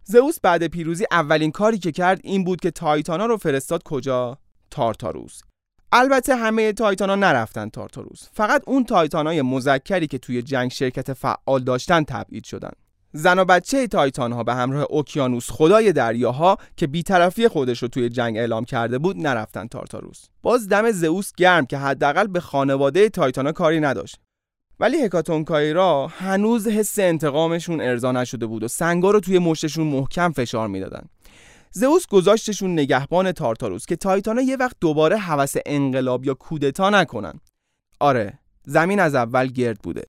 زئوس 0.05 0.41
بعد 0.41 0.67
پیروزی 0.67 1.07
اولین 1.11 1.51
کاری 1.51 1.79
که 1.79 1.93
کرد 1.93 2.21
این 2.25 2.45
بود 2.45 2.61
که 2.61 2.71
تایتانا 2.71 3.27
رو 3.27 3.37
فرستاد 3.37 3.83
کجا؟ 3.83 4.39
تارتاروس. 4.71 5.41
البته 5.93 6.37
همه 6.37 6.73
تایتانا 6.73 7.15
نرفتن 7.15 7.69
تارتاروس. 7.69 8.29
فقط 8.33 8.63
اون 8.67 8.85
تایتانای 8.85 9.43
مذکری 9.43 10.07
که 10.07 10.19
توی 10.19 10.43
جنگ 10.43 10.71
شرکت 10.71 11.13
فعال 11.13 11.65
داشتن 11.65 12.03
تبعید 12.03 12.45
شدن. 12.45 12.73
زن 13.13 13.39
و 13.39 13.45
بچه 13.45 13.87
تایتان 13.87 14.33
ها 14.33 14.45
به 14.45 14.55
همراه 14.55 14.87
اوکیانوس 14.91 15.51
خدای 15.51 15.93
دریاها 15.93 16.57
که 16.77 16.87
بیطرفی 16.87 17.49
خودش 17.49 17.83
رو 17.83 17.89
توی 17.89 18.09
جنگ 18.09 18.37
اعلام 18.37 18.65
کرده 18.65 18.99
بود 18.99 19.17
نرفتن 19.17 19.67
تارتاروس. 19.67 20.25
باز 20.43 20.69
دم 20.69 20.91
زئوس 20.91 21.33
گرم 21.37 21.67
که 21.67 21.79
حداقل 21.79 22.27
به 22.27 22.41
خانواده 22.41 23.09
تایتانا 23.09 23.53
کاری 23.53 23.81
نداشت. 23.81 24.17
ولی 24.81 24.97
هکاتون 24.97 25.45
کایرا 25.45 26.07
هنوز 26.07 26.69
حس 26.69 26.99
انتقامشون 26.99 27.81
ارضا 27.81 28.13
نشده 28.13 28.47
بود 28.47 28.63
و 28.63 28.69
سنگا 28.69 29.11
رو 29.11 29.21
توی 29.21 29.39
مشتشون 29.39 29.87
محکم 29.87 30.33
فشار 30.33 30.69
می‌دادن. 30.69 31.03
زئوس 31.71 32.07
گذاشتشون 32.07 32.73
نگهبان 32.73 33.33
تارتاروس 33.33 33.87
که 33.87 33.97
تایتانا 33.97 34.43
یه 34.43 34.57
وقت 34.57 34.77
دوباره 34.81 35.19
هوس 35.19 35.55
انقلاب 35.67 36.25
یا 36.25 36.35
کودتا 36.35 36.91
نکنن. 36.91 37.41
آره 38.01 38.39
زمین 38.65 39.01
از 39.01 39.15
اول 39.15 39.47
گرد 39.47 39.79
بوده. 39.79 40.03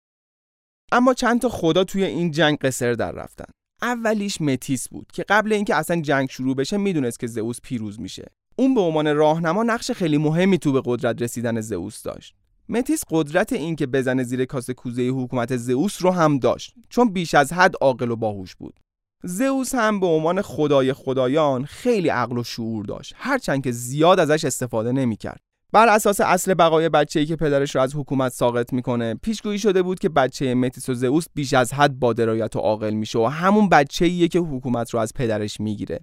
اما 0.92 1.14
چند 1.14 1.42
تا 1.42 1.50
خدا 1.50 1.84
توی 1.84 2.04
این 2.04 2.32
جنگ 2.32 2.58
قصر 2.58 2.94
در 2.94 3.12
رفتن. 3.12 3.46
اولیش 3.82 4.42
متیس 4.42 4.90
بود 4.90 5.08
که 5.14 5.24
قبل 5.24 5.54
اینکه 5.54 5.76
اصلا 5.76 6.02
جنگ 6.02 6.30
شروع 6.30 6.56
بشه 6.56 6.78
می‌دونست 6.78 7.20
که 7.20 7.28
زئوس 7.28 7.62
پیروز 7.64 8.00
میشه. 8.00 8.32
اون 8.56 8.76
به 8.76 8.82
عنوان 8.82 9.16
راهنما 9.16 9.64
نقش 9.64 9.92
خیلی 9.92 10.18
مهمی 10.18 10.58
تو 10.58 10.72
به 10.72 10.82
قدرت 10.86 11.22
رسیدن 11.22 11.62
زئوس 11.62 12.04
داشت. 12.04 12.36
متیس 12.70 13.04
قدرت 13.10 13.54
این 13.54 13.76
که 13.76 13.88
بزنه 13.88 14.24
زیر 14.24 14.46
کاسه 14.46 14.74
کوزه 14.74 15.08
حکومت 15.08 15.58
زئوس 15.58 16.02
رو 16.02 16.12
هم 16.12 16.40
داشت 16.40 16.74
چون 16.90 17.14
بیش 17.14 17.34
از 17.36 17.54
حد 17.54 17.76
عاقل 17.82 18.12
و 18.12 18.16
باهوش 18.16 18.56
بود. 18.56 18.80
زئوس 19.24 19.76
هم 19.76 20.00
به 20.00 20.06
عنوان 20.06 20.42
خدای 20.42 20.94
خدایان 20.94 21.66
خیلی 21.66 22.10
عقل 22.10 22.38
و 22.38 22.44
شعور 22.44 22.86
داشت 22.86 23.14
هرچند 23.18 23.64
که 23.64 23.72
زیاد 23.72 24.20
ازش 24.20 24.46
استفاده 24.46 24.92
نمی‌کرد. 24.92 25.42
بر 25.74 25.88
اساس 25.88 26.22
اصل 26.22 26.54
بقای 26.54 26.90
بچه‌ای 26.90 27.26
که 27.26 27.36
پدرش 27.36 27.76
رو 27.76 27.82
از 27.82 27.96
حکومت 27.96 28.32
ساقط 28.32 28.74
می‌کنه 28.74 29.16
پیشگویی 29.16 29.60
شده 29.60 29.82
بود 29.82 30.00
که 30.00 30.10
بچه 30.10 30.56
متیس 30.56 30.90
و 30.90 30.94
زئوس 30.94 31.26
بیش 31.36 31.54
از 31.54 31.74
حد 31.74 32.00
با 32.00 32.14
درایت 32.14 32.56
و 32.56 32.60
عاقل 32.60 32.94
میشه 32.94 33.20
و 33.20 33.26
همون 33.26 33.70
بچه‌ایه 33.70 34.28
که 34.28 34.40
حکومت 34.40 34.90
رو 34.90 35.00
از 35.00 35.14
پدرش 35.14 35.60
می‌گیره. 35.60 36.00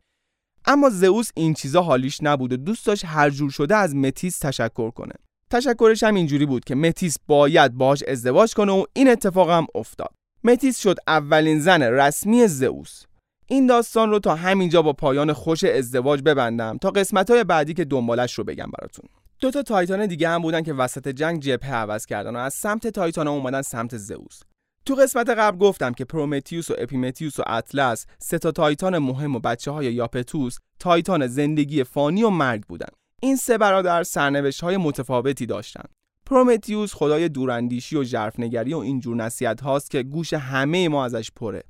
اما 0.64 0.90
زئوس 0.90 1.30
این 1.34 1.54
چیزا 1.54 1.82
حالیش 1.82 2.18
نبود 2.22 2.52
و 2.52 2.56
دوست 2.56 2.86
داشت 2.86 3.04
هر 3.04 3.30
جور 3.30 3.50
شده 3.50 3.76
از 3.76 3.94
متیس 3.94 4.38
تشکر 4.38 4.90
کنه. 4.90 5.14
تشکرش 5.50 6.02
هم 6.02 6.14
اینجوری 6.14 6.46
بود 6.46 6.64
که 6.64 6.74
متیس 6.74 7.16
باید 7.26 7.72
باهاش 7.72 8.02
ازدواج 8.02 8.54
کنه 8.54 8.72
و 8.72 8.84
این 8.92 9.10
اتفاق 9.10 9.50
هم 9.50 9.66
افتاد. 9.74 10.10
متیس 10.44 10.80
شد 10.80 10.96
اولین 11.06 11.60
زن 11.60 11.82
رسمی 11.82 12.46
زئوس. 12.46 13.02
این 13.46 13.66
داستان 13.66 14.10
رو 14.10 14.18
تا 14.18 14.34
همینجا 14.34 14.82
با 14.82 14.92
پایان 14.92 15.32
خوش 15.32 15.64
ازدواج 15.64 16.22
ببندم. 16.22 16.78
تا 16.78 16.90
قسمت 16.90 17.30
های 17.30 17.44
بعدی 17.44 17.74
که 17.74 17.84
دنبالش 17.84 18.34
رو 18.34 18.44
بگم 18.44 18.70
براتون. 18.78 19.08
دو 19.40 19.50
تا 19.50 19.62
تایتان 19.62 20.06
دیگه 20.06 20.28
هم 20.28 20.42
بودن 20.42 20.62
که 20.62 20.72
وسط 20.72 21.08
جنگ 21.08 21.42
جبهه 21.42 21.74
عوض 21.74 22.06
کردن 22.06 22.36
و 22.36 22.38
از 22.38 22.54
سمت 22.54 22.86
تایتان 22.86 23.28
اومدن 23.28 23.62
سمت 23.62 23.96
زئوس. 23.96 24.40
تو 24.86 24.94
قسمت 24.94 25.28
قبل 25.28 25.58
گفتم 25.58 25.92
که 25.92 26.04
پرومتیوس 26.04 26.70
و 26.70 26.74
اپیمتیوس 26.78 27.40
و 27.40 27.42
اطلس 27.46 28.06
سه 28.18 28.38
تا 28.38 28.52
تایتان 28.52 28.98
مهم 28.98 29.36
و 29.36 29.38
بچه 29.38 29.70
های 29.70 29.94
یاپتوس 29.94 30.58
تایتان 30.78 31.26
زندگی 31.26 31.84
فانی 31.84 32.22
و 32.22 32.30
مرگ 32.30 32.62
بودن. 32.62 32.88
این 33.22 33.36
سه 33.36 33.58
برادر 33.58 34.02
سرنوشت 34.02 34.60
های 34.60 34.76
متفاوتی 34.76 35.46
داشتن. 35.46 35.84
پرومتیوس 36.26 36.94
خدای 36.94 37.28
دوراندیشی 37.28 37.96
و 37.96 38.04
ژرفنگری 38.04 38.74
و 38.74 38.78
اینجور 38.78 39.16
نصیحت 39.16 39.60
هاست 39.60 39.90
که 39.90 40.02
گوش 40.02 40.32
همه 40.32 40.88
ما 40.88 41.04
ازش 41.04 41.30
پره. 41.36 41.62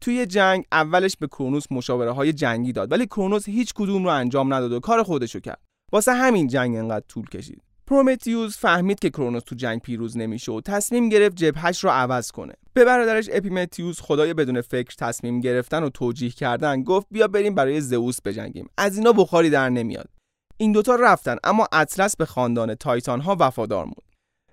توی 0.00 0.26
جنگ 0.26 0.64
اولش 0.72 1.16
به 1.16 1.26
کرونوس 1.26 1.64
مشاوره 1.70 2.10
های 2.10 2.32
جنگی 2.32 2.72
داد 2.72 2.92
ولی 2.92 3.06
کرونوس 3.06 3.48
هیچ 3.48 3.74
کدوم 3.74 4.04
رو 4.04 4.10
انجام 4.10 4.54
نداد 4.54 4.72
و 4.72 4.80
کار 4.80 5.02
خودشو 5.02 5.40
کرد. 5.40 5.65
واسه 5.92 6.12
همین 6.12 6.46
جنگ 6.46 6.76
انقدر 6.76 7.04
طول 7.08 7.26
کشید. 7.26 7.62
پرومتیوس 7.86 8.58
فهمید 8.58 8.98
که 8.98 9.10
کرونوس 9.10 9.42
تو 9.42 9.54
جنگ 9.54 9.80
پیروز 9.80 10.16
نمیشه 10.16 10.52
و 10.52 10.60
تصمیم 10.60 11.08
گرفت 11.08 11.36
جبهش 11.36 11.84
رو 11.84 11.90
عوض 11.90 12.30
کنه. 12.30 12.52
به 12.74 12.84
برادرش 12.84 13.28
اپیمتیوس 13.32 14.00
خدای 14.00 14.34
بدون 14.34 14.60
فکر 14.60 14.94
تصمیم 14.98 15.40
گرفتن 15.40 15.82
و 15.82 15.88
توجیه 15.88 16.30
کردن 16.30 16.82
گفت 16.82 17.06
بیا 17.10 17.28
بریم 17.28 17.54
برای 17.54 17.80
زئوس 17.80 18.20
بجنگیم. 18.24 18.68
از 18.78 18.98
اینا 18.98 19.12
بخاری 19.12 19.50
در 19.50 19.68
نمیاد. 19.68 20.08
این 20.56 20.72
دوتا 20.72 20.94
رفتن 20.94 21.36
اما 21.44 21.68
اطلس 21.72 22.16
به 22.16 22.26
خاندان 22.26 22.74
تایتان 22.74 23.20
ها 23.20 23.36
وفادار 23.40 23.84
موند. 23.84 24.02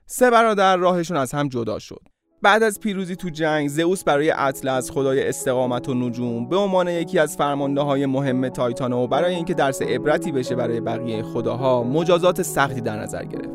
سه 0.05 0.31
برادر 0.31 0.77
راهشون 0.77 1.17
از 1.17 1.31
هم 1.31 1.47
جدا 1.47 1.79
شد. 1.79 2.01
بعد 2.43 2.63
از 2.63 2.79
پیروزی 2.79 3.15
تو 3.15 3.29
جنگ 3.29 3.67
زئوس 3.69 4.03
برای 4.03 4.31
اطلس 4.31 4.91
خدای 4.91 5.27
استقامت 5.27 5.89
و 5.89 5.93
نجوم 5.93 6.49
به 6.49 6.55
عنوان 6.55 6.87
یکی 6.87 7.19
از 7.19 7.37
فرمانده 7.37 7.81
های 7.81 8.05
مهم 8.05 8.49
تایتان 8.49 8.93
و 8.93 9.07
برای 9.07 9.35
اینکه 9.35 9.53
درس 9.53 9.81
عبرتی 9.81 10.31
بشه 10.31 10.55
برای 10.55 10.81
بقیه 10.81 11.23
خداها 11.23 11.83
مجازات 11.83 12.41
سختی 12.41 12.81
در 12.81 12.99
نظر 12.99 13.25
گرفت. 13.25 13.49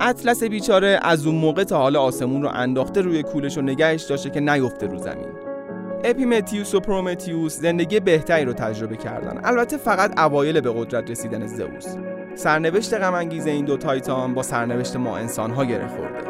اطلس 0.00 0.42
بیچاره 0.42 1.00
از 1.02 1.26
اون 1.26 1.34
موقع 1.34 1.64
تا 1.64 1.78
حال 1.78 1.96
آسمون 1.96 2.42
رو 2.42 2.48
انداخته 2.48 3.00
روی 3.00 3.22
کولش 3.22 3.58
و 3.58 3.60
نگهش 3.60 4.02
داشته 4.02 4.30
که 4.30 4.40
نیفته 4.40 4.86
رو 4.86 4.98
زمین. 4.98 5.28
اپیمتیوس 6.04 6.74
و 6.74 6.80
پرومتیوس 6.80 7.60
زندگی 7.60 8.00
بهتری 8.00 8.44
رو 8.44 8.52
تجربه 8.52 8.96
کردن. 8.96 9.40
البته 9.44 9.76
فقط 9.76 10.18
اوایل 10.18 10.60
به 10.60 10.72
قدرت 10.72 11.10
رسیدن 11.10 11.46
زئوس. 11.46 11.96
سرنوشت 12.34 12.94
غم 12.94 13.14
این 13.14 13.64
دو 13.64 13.76
تایتان 13.76 14.34
با 14.34 14.42
سرنوشت 14.42 14.96
ما 14.96 15.16
انسان 15.16 15.50
ها 15.50 15.64
گره 15.64 15.88
خورده. 15.88 16.25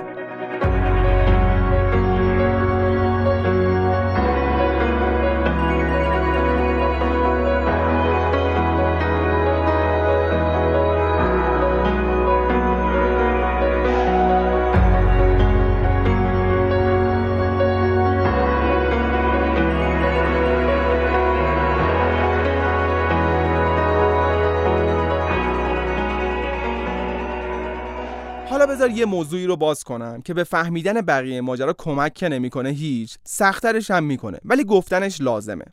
بذار 28.51 28.91
یه 28.91 29.05
موضوعی 29.05 29.47
رو 29.47 29.57
باز 29.57 29.85
کنم 29.85 30.23
که 30.23 30.35
به 30.35 30.45
فهمیدن 30.45 31.01
بقیه 31.01 31.41
ماجرا 31.41 31.75
کمک 31.79 32.15
که 32.15 32.29
نمی‌کنه 32.29 32.71
هیچ 32.71 33.17
سخترش 33.25 33.91
هم 33.91 34.05
می‌کنه 34.05 34.39
ولی 34.45 34.65
گفتنش 34.65 35.21
لازمه. 35.21 35.65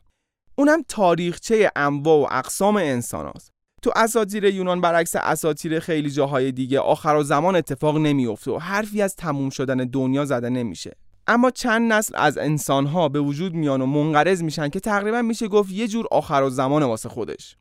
اونم 0.56 0.82
تاریخچه 0.88 1.70
انواع 1.76 2.22
و 2.22 2.26
اقسام 2.30 2.76
انسان 2.76 3.32
هست. 3.36 3.50
تو 3.82 3.92
اساطیر 3.96 4.44
یونان 4.44 4.80
برعکس 4.80 5.16
اساطیر 5.16 5.80
خیلی 5.80 6.10
جاهای 6.10 6.52
دیگه 6.52 6.80
آخر 6.80 7.14
و 7.14 7.22
زمان 7.22 7.56
اتفاق 7.56 7.98
نمیفته 7.98 8.50
و 8.50 8.58
حرفی 8.58 9.02
از 9.02 9.16
تموم 9.16 9.50
شدن 9.50 9.76
دنیا 9.76 10.24
زده 10.24 10.48
نمیشه. 10.48 10.92
اما 11.26 11.50
چند 11.50 11.92
نسل 11.92 12.16
از 12.16 12.38
انسانها 12.38 13.08
به 13.08 13.20
وجود 13.20 13.54
میان 13.54 13.80
و 13.80 13.86
منقرض 13.86 14.42
میشن 14.42 14.68
که 14.68 14.80
تقریبا 14.80 15.22
میشه 15.22 15.48
گفت 15.48 15.72
یه 15.72 15.88
جور 15.88 16.06
آخر 16.10 16.42
و 16.42 16.50
زمان 16.50 16.82
واسه 16.82 17.08
خودش. 17.08 17.56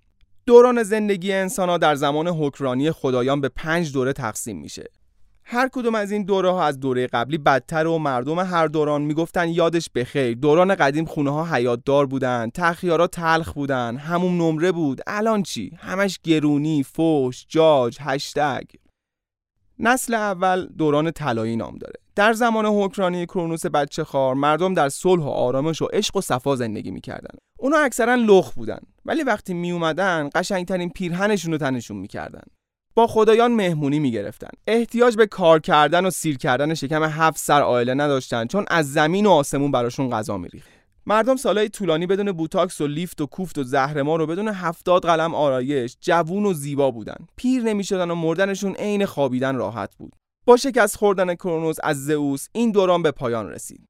دوران 0.46 0.84
زندگی 0.84 1.34
انسان 1.34 1.78
در 1.78 1.96
زمان 1.96 2.28
حکرانی 2.28 2.92
خدایان 2.92 3.42
به 3.42 3.50
پنج 3.50 3.94
دوره 3.94 4.14
تقسیم 4.14 4.60
میشه. 4.60 4.90
هر 5.46 5.70
کدوم 5.72 5.96
از 5.96 6.12
این 6.12 6.24
دوره 6.24 6.52
ها 6.52 6.64
از 6.64 6.80
دوره 6.80 7.08
قبلی 7.08 7.38
بدتر 7.38 7.88
و 7.88 7.98
مردم 7.98 8.40
هر 8.40 8.68
دوران 8.68 9.02
می‌گفتن 9.02 9.50
یادش 9.50 9.90
بخیر 9.96 10.38
دوران 10.38 10.76
قدیم 10.76 11.06
خونه 11.06 11.32
ها 11.32 11.46
حیاتدار 11.46 12.06
بودن 12.06 12.50
تخیارا 12.54 13.08
تلخ 13.08 13.54
بودن 13.54 13.98
همون 13.98 14.38
نمره 14.38 14.72
بود. 14.72 15.02
الان 15.08 15.44
چی؟ 15.44 15.72
همش 15.78 16.20
گرونی 16.24 16.84
فوش 16.84 17.46
جاج 17.50 17.98
هشتگ. 18.02 18.64
نسل 19.80 20.14
اول 20.14 20.68
دوران 20.78 21.12
طلایی 21.12 21.56
نام 21.56 21.78
داره. 21.78 22.00
در 22.16 22.34
زمان 22.34 22.66
حکرانی 22.66 23.26
کرونوس 23.26 23.66
بچه 23.66 24.04
خار 24.04 24.36
مردم 24.36 24.74
در 24.74 24.90
صلح 24.90 25.24
و 25.24 25.30
آرامش 25.30 25.82
و 25.82 25.86
عشق 25.94 26.18
و 26.18 26.22
صفا 26.22 26.56
زندگی 26.56 26.92
می‌کردن. 26.92 27.38
اونا 27.60 27.78
اکثرا 27.78 28.16
لخ 28.16 28.54
بودن 28.54 28.80
ولی 29.06 29.24
وقتی 29.24 29.54
می 29.54 29.72
اومدن 29.72 30.30
قشنگترین 30.36 30.90
پیرهنشون 30.90 31.52
رو 31.52 31.58
تنشون 31.58 31.98
می‌کردن. 31.98 32.44
با 32.96 33.08
خدایان 33.08 33.52
مهمونی 33.52 34.00
می‌گرفتن. 34.00 34.50
احتیاج 34.68 35.16
به 35.16 35.28
کار 35.28 35.60
کردن 35.60 36.06
و 36.06 36.10
سیر 36.10 36.38
کردن 36.38 36.74
شکم 36.74 37.04
هفت 37.04 37.38
سر 37.38 37.62
آیله 37.62 37.94
نداشتن 37.94 38.48
چون 38.48 38.66
از 38.68 38.94
زمین 38.94 39.26
و 39.26 39.30
آسمون 39.30 39.72
براشون 39.72 40.10
غذا 40.10 40.38
میریخت. 40.38 40.70
مردم 41.06 41.36
سالهای 41.36 41.70
طولانی 41.70 42.08
بدون 42.08 42.32
بوتاکس 42.32 42.82
و 42.82 42.88
لیفت 42.88 43.22
و 43.22 43.26
کوفت 43.26 43.58
و 43.58 43.64
زهرمار 43.64 44.22
و 44.22 44.26
بدون 44.26 44.48
هفتاد 44.48 45.06
قلم 45.06 45.36
آرایش 45.36 45.98
جوون 46.02 46.46
و 46.46 46.54
زیبا 46.54 46.92
بودن. 46.92 47.18
پیر 47.36 47.64
نمی‌شدن 47.64 48.12
و 48.12 48.16
مردنشون 48.16 48.74
عین 48.74 49.06
خوابیدن 49.06 49.56
راحت 49.56 49.96
بود. 49.96 50.14
با 50.46 50.58
شکست 50.58 50.98
خوردن 50.98 51.36
کرونوس 51.36 51.78
از 51.84 52.06
زئوس 52.06 52.48
این 52.52 52.72
دوران 52.72 53.04
به 53.04 53.12
پایان 53.12 53.50
رسید. 53.50 53.88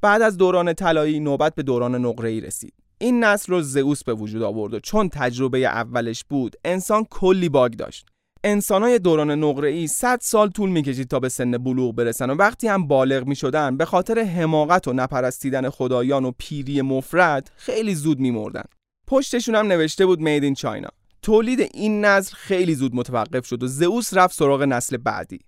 بعد 0.00 0.22
از 0.22 0.36
دوران 0.36 0.74
طلایی 0.74 1.20
نوبت 1.20 1.54
به 1.54 1.62
دوران 1.62 1.94
نقره‌ای 1.94 2.40
رسید. 2.40 2.74
این 2.98 3.24
نسل 3.24 3.52
رو 3.52 3.62
زئوس 3.62 4.04
به 4.04 4.14
وجود 4.14 4.42
آورد 4.42 4.74
و 4.74 4.80
چون 4.80 5.08
تجربه 5.08 5.58
اولش 5.58 6.24
بود 6.24 6.56
انسان 6.64 7.04
کلی 7.04 7.48
باگ 7.48 7.72
داشت. 7.72 8.09
انسانای 8.44 8.98
دوران 8.98 9.30
نقره‌ای 9.30 9.86
100 9.86 10.18
سال 10.22 10.50
طول 10.50 10.70
می‌کشید 10.70 11.08
تا 11.08 11.20
به 11.20 11.28
سن 11.28 11.58
بلوغ 11.58 11.94
برسن 11.94 12.30
و 12.30 12.34
وقتی 12.34 12.68
هم 12.68 12.86
بالغ 12.86 13.26
می‌شدن 13.26 13.76
به 13.76 13.84
خاطر 13.84 14.18
حماقت 14.18 14.88
و 14.88 14.92
نپرستیدن 14.92 15.70
خدایان 15.70 16.24
و 16.24 16.32
پیری 16.38 16.82
مفرد 16.82 17.50
خیلی 17.56 17.94
زود 17.94 18.20
میمردن. 18.20 18.64
پشتشون 19.06 19.54
هم 19.54 19.66
نوشته 19.66 20.06
بود 20.06 20.20
مید 20.20 20.44
این 20.44 20.54
چاینا 20.54 20.88
تولید 21.22 21.60
این 21.60 22.04
نسل 22.04 22.34
خیلی 22.34 22.74
زود 22.74 22.94
متوقف 22.94 23.46
شد 23.46 23.62
و 23.62 23.66
زئوس 23.66 24.14
رفت 24.14 24.34
سراغ 24.36 24.62
نسل 24.62 24.96
بعدی. 24.96 25.38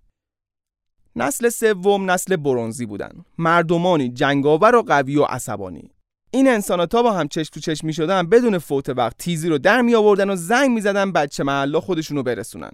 نسل 1.16 1.49
سوم 1.49 2.11
نسل 2.11 2.37
برونزی 2.37 2.87
بودن. 2.87 3.12
مردمانی 3.38 4.09
جنگاور 4.09 4.75
و 4.75 4.83
قوی 4.83 5.16
و 5.16 5.25
عصبانی. 5.25 5.90
این 6.31 6.49
انسان 6.49 6.87
تا 6.87 7.03
با 7.03 7.12
هم 7.12 7.29
چشم 7.29 7.51
تو 7.55 7.61
چشم 7.61 7.87
می 7.87 7.93
شدن 7.93 8.29
بدون 8.29 8.59
فوت 8.59 8.88
وقت 8.88 9.16
تیزی 9.19 9.49
رو 9.49 9.59
در 9.59 9.83
می 9.83 9.95
آوردن 9.95 10.31
و 10.31 10.37
زنگ 10.37 10.71
می 10.71 10.81
زدن 10.81 11.12
بچه 11.12 11.45
محلا 11.45 11.81
خودشون 11.81 12.23
برسونن. 12.23 12.71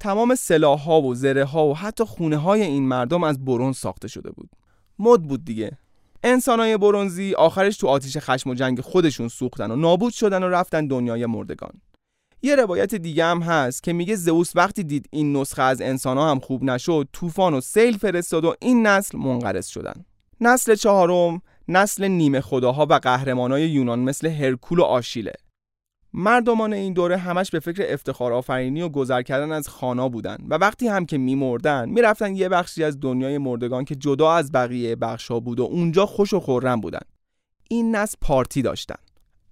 تمام 0.00 0.34
سلاح 0.34 0.80
ها 0.80 1.02
و 1.02 1.14
زره 1.14 1.44
ها 1.44 1.66
و 1.66 1.76
حتی 1.76 2.04
خونه 2.04 2.36
های 2.36 2.62
این 2.62 2.88
مردم 2.88 3.24
از 3.24 3.44
برونز 3.44 3.76
ساخته 3.76 4.08
شده 4.08 4.30
بود. 4.30 4.50
مد 4.98 5.22
بود 5.22 5.44
دیگه. 5.44 5.78
انسانای 6.22 6.76
برونزی 6.76 7.34
آخرش 7.34 7.76
تو 7.76 7.88
آتیش 7.88 8.18
خشم 8.18 8.50
و 8.50 8.54
جنگ 8.54 8.80
خودشون 8.80 9.28
سوختن 9.28 9.70
و 9.70 9.76
نابود 9.76 10.12
شدن 10.12 10.42
و 10.42 10.48
رفتن 10.48 10.86
دنیای 10.86 11.26
مردگان. 11.26 11.72
یه 12.42 12.56
روایت 12.56 12.94
دیگه 12.94 13.24
هم 13.24 13.42
هست 13.42 13.82
که 13.82 13.92
میگه 13.92 14.16
زئوس 14.16 14.56
وقتی 14.56 14.84
دید 14.84 15.08
این 15.10 15.36
نسخه 15.36 15.62
از 15.62 15.80
انسان 15.80 16.16
ها 16.16 16.30
هم 16.30 16.40
خوب 16.40 16.64
نشد 16.64 17.08
طوفان 17.12 17.54
و 17.54 17.60
سیل 17.60 17.98
فرستاد 17.98 18.44
و 18.44 18.54
این 18.60 18.86
نسل 18.86 19.18
منقرض 19.18 19.66
شدن. 19.66 20.04
نسل 20.40 20.74
چهارم 20.74 21.42
نسل 21.68 22.08
نیمه 22.08 22.40
خداها 22.40 22.86
و 22.90 22.94
قهرمانای 22.94 23.68
یونان 23.68 23.98
مثل 23.98 24.28
هرکول 24.28 24.78
و 24.78 24.82
آشیله. 24.82 25.32
مردمان 26.12 26.72
این 26.72 26.92
دوره 26.92 27.16
همش 27.16 27.50
به 27.50 27.60
فکر 27.60 27.84
افتخار 27.88 28.32
آفرینی 28.32 28.82
و 28.82 28.88
گذر 28.88 29.22
کردن 29.22 29.52
از 29.52 29.68
خانا 29.68 30.08
بودن 30.08 30.36
و 30.48 30.54
وقتی 30.54 30.88
هم 30.88 31.06
که 31.06 31.18
میمردن 31.18 31.88
می‌رفتن 31.88 32.36
یه 32.36 32.48
بخشی 32.48 32.84
از 32.84 33.00
دنیای 33.00 33.38
مردگان 33.38 33.84
که 33.84 33.94
جدا 33.94 34.32
از 34.32 34.52
بقیه 34.52 34.96
بخشا 34.96 35.40
بود 35.40 35.60
و 35.60 35.62
اونجا 35.62 36.06
خوش 36.06 36.34
و 36.34 36.40
خورم 36.40 36.80
بودن. 36.80 37.00
این 37.68 37.96
نسل 37.96 38.16
پارتی 38.20 38.62
داشتن. 38.62 38.98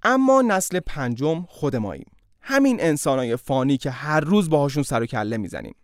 اما 0.03 0.43
نسل 0.43 0.81
پنجم 0.81 1.45
خود 1.49 1.77
ماییم. 1.77 2.11
همین 2.41 2.77
انسانای 2.81 3.37
فانی 3.37 3.77
که 3.77 3.91
هر 3.91 4.21
روز 4.21 4.51
باهاشون 4.51 4.83
سر 4.83 5.03
و 5.03 5.07
کله 5.07 5.37
می‌زنیم. 5.37 5.75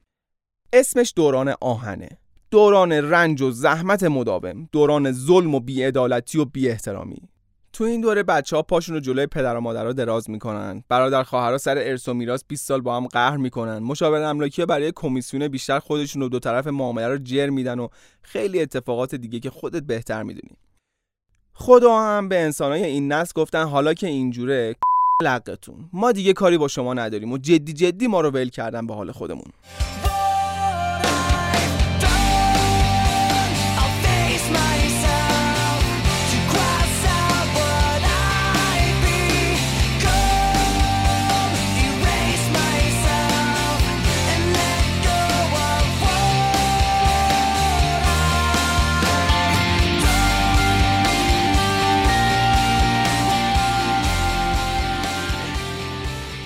اسمش 0.72 1.12
دوران 1.16 1.54
آهنه. 1.60 2.08
دوران 2.50 2.92
رنج 2.92 3.42
و 3.42 3.50
زحمت 3.50 4.02
مداوم. 4.02 4.68
دوران 4.72 5.12
ظلم 5.12 5.54
و 5.54 5.60
بیعدالتی 5.60 6.38
و 6.38 6.46
احترامی 6.54 7.28
تو 7.74 7.84
این 7.84 8.00
دوره 8.00 8.22
بچه 8.22 8.56
ها 8.56 8.62
پاشون 8.62 8.94
رو 8.94 9.00
جلوی 9.00 9.26
پدر 9.26 9.56
و 9.56 9.60
مادرها 9.60 9.92
دراز 9.92 10.30
می‌کنن. 10.30 10.84
برادر 10.88 11.22
خواهرها 11.22 11.58
سر 11.58 11.78
ارث 11.78 12.08
و 12.08 12.14
میراث 12.14 12.44
20 12.48 12.66
سال 12.66 12.80
با 12.80 12.96
هم 12.96 13.06
قهر 13.06 13.36
می‌کنن. 13.36 13.78
مشاور 13.78 14.22
املاکی 14.22 14.64
برای 14.64 14.92
کمیسیون 14.96 15.48
بیشتر 15.48 15.78
خودشون 15.78 16.22
رو 16.22 16.28
دو 16.28 16.38
طرف 16.38 16.66
معامله 16.66 17.08
رو 17.08 17.18
جر 17.18 17.50
میدن 17.50 17.78
و 17.78 17.88
خیلی 18.22 18.62
اتفاقات 18.62 19.14
دیگه 19.14 19.40
که 19.40 19.50
خودت 19.50 19.82
بهتر 19.82 20.22
می‌دونی. 20.22 20.56
خدا 21.54 21.98
هم 21.98 22.28
به 22.28 22.40
انسانای 22.40 22.84
این 22.84 23.12
نسل 23.12 23.32
گفتن 23.34 23.64
حالا 23.64 23.94
که 23.94 24.06
اینجوره 24.06 24.76
لقتون 25.22 25.88
ما 25.92 26.12
دیگه 26.12 26.32
کاری 26.32 26.58
با 26.58 26.68
شما 26.68 26.94
نداریم 26.94 27.32
و 27.32 27.38
جدی 27.38 27.72
جدی 27.72 28.06
ما 28.06 28.20
رو 28.20 28.30
ول 28.30 28.48
کردن 28.48 28.86
به 28.86 28.94
حال 28.94 29.12
خودمون. 29.12 29.52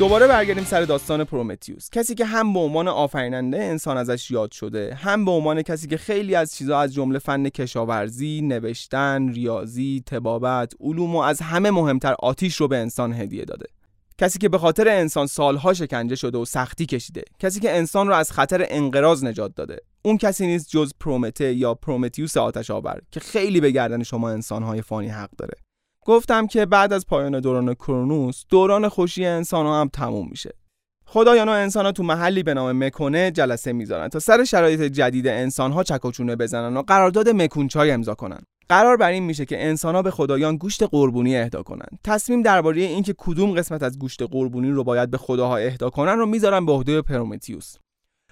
دوباره 0.09 0.27
برگردیم 0.27 0.65
سر 0.65 0.83
داستان 0.83 1.25
پرومتیوس. 1.25 1.91
کسی 1.91 2.15
که 2.15 2.25
هم 2.25 2.53
به 2.53 2.59
عنوان 2.59 2.89
آفریننده 2.89 3.59
انسان 3.59 3.97
ازش 3.97 4.31
یاد 4.31 4.53
شده 4.53 4.95
هم 4.95 5.25
به 5.25 5.31
عنوان 5.31 5.63
کسی 5.63 5.87
که 5.87 5.97
خیلی 5.97 6.35
از 6.35 6.55
چیزها 6.55 6.81
از 6.81 6.95
جمله 6.95 7.19
فن 7.19 7.49
کشاورزی 7.49 8.41
نوشتن 8.43 9.29
ریاضی 9.29 10.03
تبابت 10.07 10.73
علوم 10.81 11.17
و 11.17 11.19
از 11.19 11.41
همه 11.41 11.71
مهمتر 11.71 12.15
آتیش 12.19 12.57
رو 12.57 12.69
به 12.69 12.77
انسان 12.77 13.13
هدیه 13.13 13.45
داده. 13.45 13.67
کسی 14.19 14.39
که 14.39 14.49
به 14.49 14.59
خاطر 14.59 14.89
انسان 14.89 15.27
سالها 15.27 15.75
شکنجه 15.75 16.17
شده 16.17 16.39
و 16.39 16.45
سختی 16.45 16.87
کشیده. 16.87 17.23
کسی 17.39 17.61
که 17.61 17.77
انسان 17.77 18.09
رو 18.09 18.15
از 18.15 18.33
خطر 18.33 18.67
انقراض 18.69 19.25
نجات 19.25 19.55
داده. 19.55 19.79
اون 20.03 20.19
کسی 20.19 20.47
نیست 20.47 20.69
جز 20.69 20.93
پرومته 21.01 21.55
یا 21.55 21.75
پرومتیوس 21.75 22.37
آتش 22.37 22.71
آور 22.71 23.01
که 23.11 23.21
خیلی 23.21 23.61
به 23.61 23.71
گردن 23.71 24.03
شما 24.03 24.31
انسانهای 24.31 24.83
فانی 24.83 25.09
حق 25.09 25.31
داره. 25.39 25.55
گفتم 26.09 26.47
که 26.47 26.67
بعد 26.67 26.93
از 26.93 27.07
پایان 27.07 27.41
دوران 27.41 27.75
کرونوس 27.75 28.45
دوران 28.49 28.89
خوشی 28.89 29.25
انسان 29.25 29.67
ها 29.67 29.81
هم 29.81 29.89
تموم 29.89 30.29
میشه. 30.31 30.55
خدایان 31.07 31.49
و 31.49 31.53
انسان 31.53 31.85
ها 31.85 31.93
تو 31.93 32.03
محلی 32.03 32.43
به 32.43 32.55
نام 32.55 32.85
مکونه 32.85 33.31
جلسه 33.31 33.73
می‌ذارن 33.73 34.09
تا 34.09 34.19
سر 34.19 34.45
شرایط 34.45 34.83
جدید 34.83 35.27
انسان 35.27 35.73
ها 35.73 35.83
چکوچونه 35.83 36.37
بزنن 36.37 36.77
و 36.77 36.83
قرارداد 36.83 37.29
مکونچای 37.29 37.91
امضا 37.91 38.15
کنن. 38.15 38.41
قرار 38.69 38.97
بر 38.97 39.11
این 39.11 39.23
میشه 39.23 39.45
که 39.45 39.67
انسان 39.67 39.95
ها 39.95 40.03
به 40.03 40.11
خدایان 40.11 40.57
گوشت 40.57 40.83
قربونی 40.83 41.37
اهدا 41.37 41.63
کنن. 41.63 41.89
تصمیم 42.05 42.43
درباره 42.43 42.81
اینکه 42.81 43.15
کدوم 43.19 43.53
قسمت 43.53 43.83
از 43.83 43.99
گوشت 43.99 44.23
قربونی 44.23 44.71
رو 44.71 44.85
باید 44.85 45.11
به 45.11 45.19
خداها 45.19 45.57
اهدا 45.57 45.91
کنن 45.91 46.19
رو 46.19 46.27
می‌ذارن 46.27 46.67
به 46.67 46.73
عهده 46.73 47.03
پرومتیوس. 47.03 47.75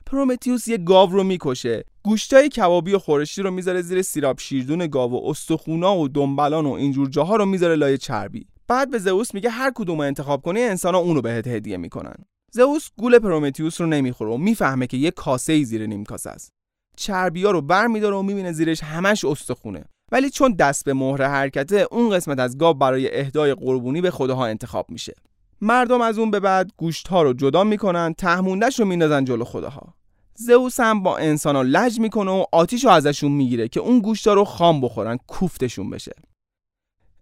پرومتیوس 0.06 0.68
یه 0.68 0.78
گاو 0.78 1.10
رو 1.10 1.24
می‌کشه. 1.24 1.84
گوشتای 2.02 2.48
کبابی 2.48 2.94
و 2.94 2.98
خورشتی 2.98 3.42
رو 3.42 3.50
می‌ذاره 3.50 3.82
زیر 3.82 4.02
سیراب 4.02 4.38
شیردون 4.38 4.86
گاو 4.86 5.12
و 5.12 5.30
استخونا 5.30 5.96
و 5.96 6.08
دنبلان 6.08 6.66
و 6.66 6.72
اینجور 6.72 7.08
جاها 7.08 7.36
رو 7.36 7.46
می‌ذاره 7.46 7.74
لای 7.74 7.98
چربی. 7.98 8.46
بعد 8.68 8.90
به 8.90 8.98
زئوس 8.98 9.34
میگه 9.34 9.50
هر 9.50 9.72
کدوم 9.74 10.00
انتخاب 10.00 10.42
کنی 10.42 10.62
انسانا 10.62 10.98
اونو 10.98 11.20
بهت 11.20 11.46
هدیه 11.46 11.76
می‌کنن. 11.76 12.14
زئوس 12.52 12.88
گول 12.96 13.18
پرومتیوس 13.18 13.80
رو 13.80 13.86
نمی‌خوره 13.86 14.30
و 14.30 14.36
می‌فهمه 14.36 14.86
که 14.86 14.96
یه 14.96 15.10
کاسه 15.10 15.52
ای 15.52 15.64
زیر 15.64 15.86
نیم 15.86 16.04
کاسه 16.04 16.30
است. 16.30 16.52
چربیا 16.96 17.50
رو 17.50 17.60
برمیداره 17.60 18.16
و 18.16 18.22
می‌بینه 18.22 18.52
زیرش 18.52 18.82
همش 18.82 19.24
استخونه. 19.24 19.84
ولی 20.12 20.30
چون 20.30 20.52
دست 20.52 20.84
به 20.84 20.94
مهر 20.94 21.22
حرکته 21.22 21.86
اون 21.90 22.10
قسمت 22.10 22.38
از 22.38 22.58
گاو 22.58 22.74
برای 22.74 23.20
اهدای 23.20 23.54
قربونی 23.54 24.00
به 24.00 24.10
خداها 24.10 24.46
انتخاب 24.46 24.90
میشه. 24.90 25.14
مردم 25.60 26.00
از 26.00 26.18
اون 26.18 26.30
به 26.30 26.40
بعد 26.40 26.70
گوشت 26.76 27.08
ها 27.08 27.22
رو 27.22 27.32
جدا 27.32 27.64
می‌کنن 27.64 28.14
تهموندش 28.14 28.80
رو 28.80 28.86
میندازن 28.86 29.24
جلو 29.24 29.44
خداها. 29.44 29.94
زئوس 30.34 30.80
هم 30.80 31.02
با 31.02 31.18
انسانا 31.18 31.62
لج 31.62 32.00
می‌کنه 32.00 32.30
و 32.30 32.44
آتیش 32.52 32.84
رو 32.84 32.90
ازشون 32.90 33.32
می‌گیره 33.32 33.68
که 33.68 33.80
اون 33.80 34.00
گوشتا 34.00 34.34
رو 34.34 34.44
خام 34.44 34.80
بخورن 34.80 35.18
کوفتشون 35.26 35.90
بشه. 35.90 36.12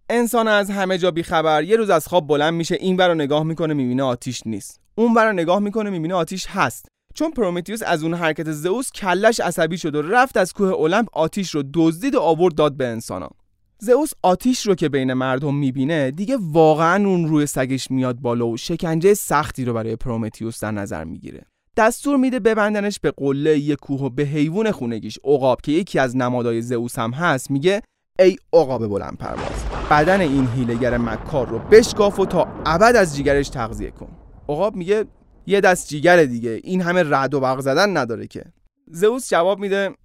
انسان 0.09 0.47
از 0.47 0.69
همه 0.69 0.97
جا 0.97 1.11
بیخبر 1.11 1.63
یه 1.63 1.75
روز 1.75 1.89
از 1.89 2.07
خواب 2.07 2.27
بلند 2.27 2.53
میشه 2.53 2.75
این 2.75 2.97
رو 2.97 3.13
نگاه 3.13 3.43
می‌کنه 3.43 3.73
می‌بینه 3.73 4.03
آتیش 4.03 4.41
نیست. 4.45 4.79
اون 4.95 5.15
رو 5.15 5.31
نگاه 5.31 5.59
می‌کنه 5.59 5.89
می‌بینه 5.89 6.13
آتیش 6.13 6.47
هست. 6.47 6.85
چون 7.13 7.31
پرومتیوس 7.31 7.83
از 7.85 8.03
اون 8.03 8.13
حرکت 8.13 8.51
زئوس 8.51 8.91
کلش 8.91 9.39
عصبی 9.39 9.77
شد 9.77 9.95
و 9.95 10.01
رفت 10.01 10.37
از 10.37 10.53
کوه 10.53 10.79
المپ 10.79 11.07
آتیش 11.13 11.55
رو 11.55 11.63
دزدید 11.73 12.15
و 12.15 12.19
آورد 12.19 12.55
داد 12.55 12.77
به 12.77 12.87
انسانا. 12.87 13.29
زئوس 13.79 14.11
آتیش 14.23 14.67
رو 14.67 14.75
که 14.75 14.89
بین 14.89 15.13
مردم 15.13 15.55
می‌بینه 15.55 16.11
دیگه 16.11 16.37
واقعا 16.41 17.07
اون 17.07 17.27
روی 17.27 17.45
سگش 17.45 17.91
میاد 17.91 18.19
بالا 18.19 18.47
و 18.47 18.57
شکنجه 18.57 19.13
سختی 19.13 19.65
رو 19.65 19.73
برای 19.73 19.95
پرومتیوس 19.95 20.59
در 20.59 20.71
نظر 20.71 21.03
می‌گیره. 21.03 21.41
دستور 21.77 22.17
میده 22.17 22.39
ببندنش 22.39 22.99
به 22.99 23.11
قله 23.11 23.59
یه 23.59 23.75
کوه 23.75 24.01
و 24.01 24.09
به 24.09 24.23
حیوان 24.23 24.71
خونگیش. 24.71 25.19
عقاب 25.23 25.61
که 25.61 25.71
یکی 25.71 25.99
از 25.99 26.15
نمادهای 26.15 26.61
زئوس 26.61 26.99
هم 26.99 27.11
هست 27.11 27.51
میگه 27.51 27.81
ای 28.19 28.37
عقاب 28.53 28.87
بلند 28.87 29.17
پرواز 29.17 29.65
بدن 29.91 30.21
این 30.21 30.47
هیلگر 30.47 30.97
مکار 30.97 31.47
رو 31.47 31.59
بشکاف 31.59 32.19
و 32.19 32.25
تا 32.25 32.47
ابد 32.65 32.95
از 32.95 33.15
جیگرش 33.15 33.49
تغذیه 33.49 33.91
کن. 33.91 34.17
عقاب 34.49 34.75
میگه 34.75 35.05
یه 35.47 35.61
دست 35.61 35.89
جیگر 35.89 36.23
دیگه 36.23 36.61
این 36.63 36.81
همه 36.81 37.03
رد 37.07 37.33
و 37.33 37.39
برق 37.39 37.59
زدن 37.59 37.97
نداره 37.97 38.27
که. 38.27 38.43
زئوس 38.91 39.29
جواب 39.29 39.59
میده 39.59 39.95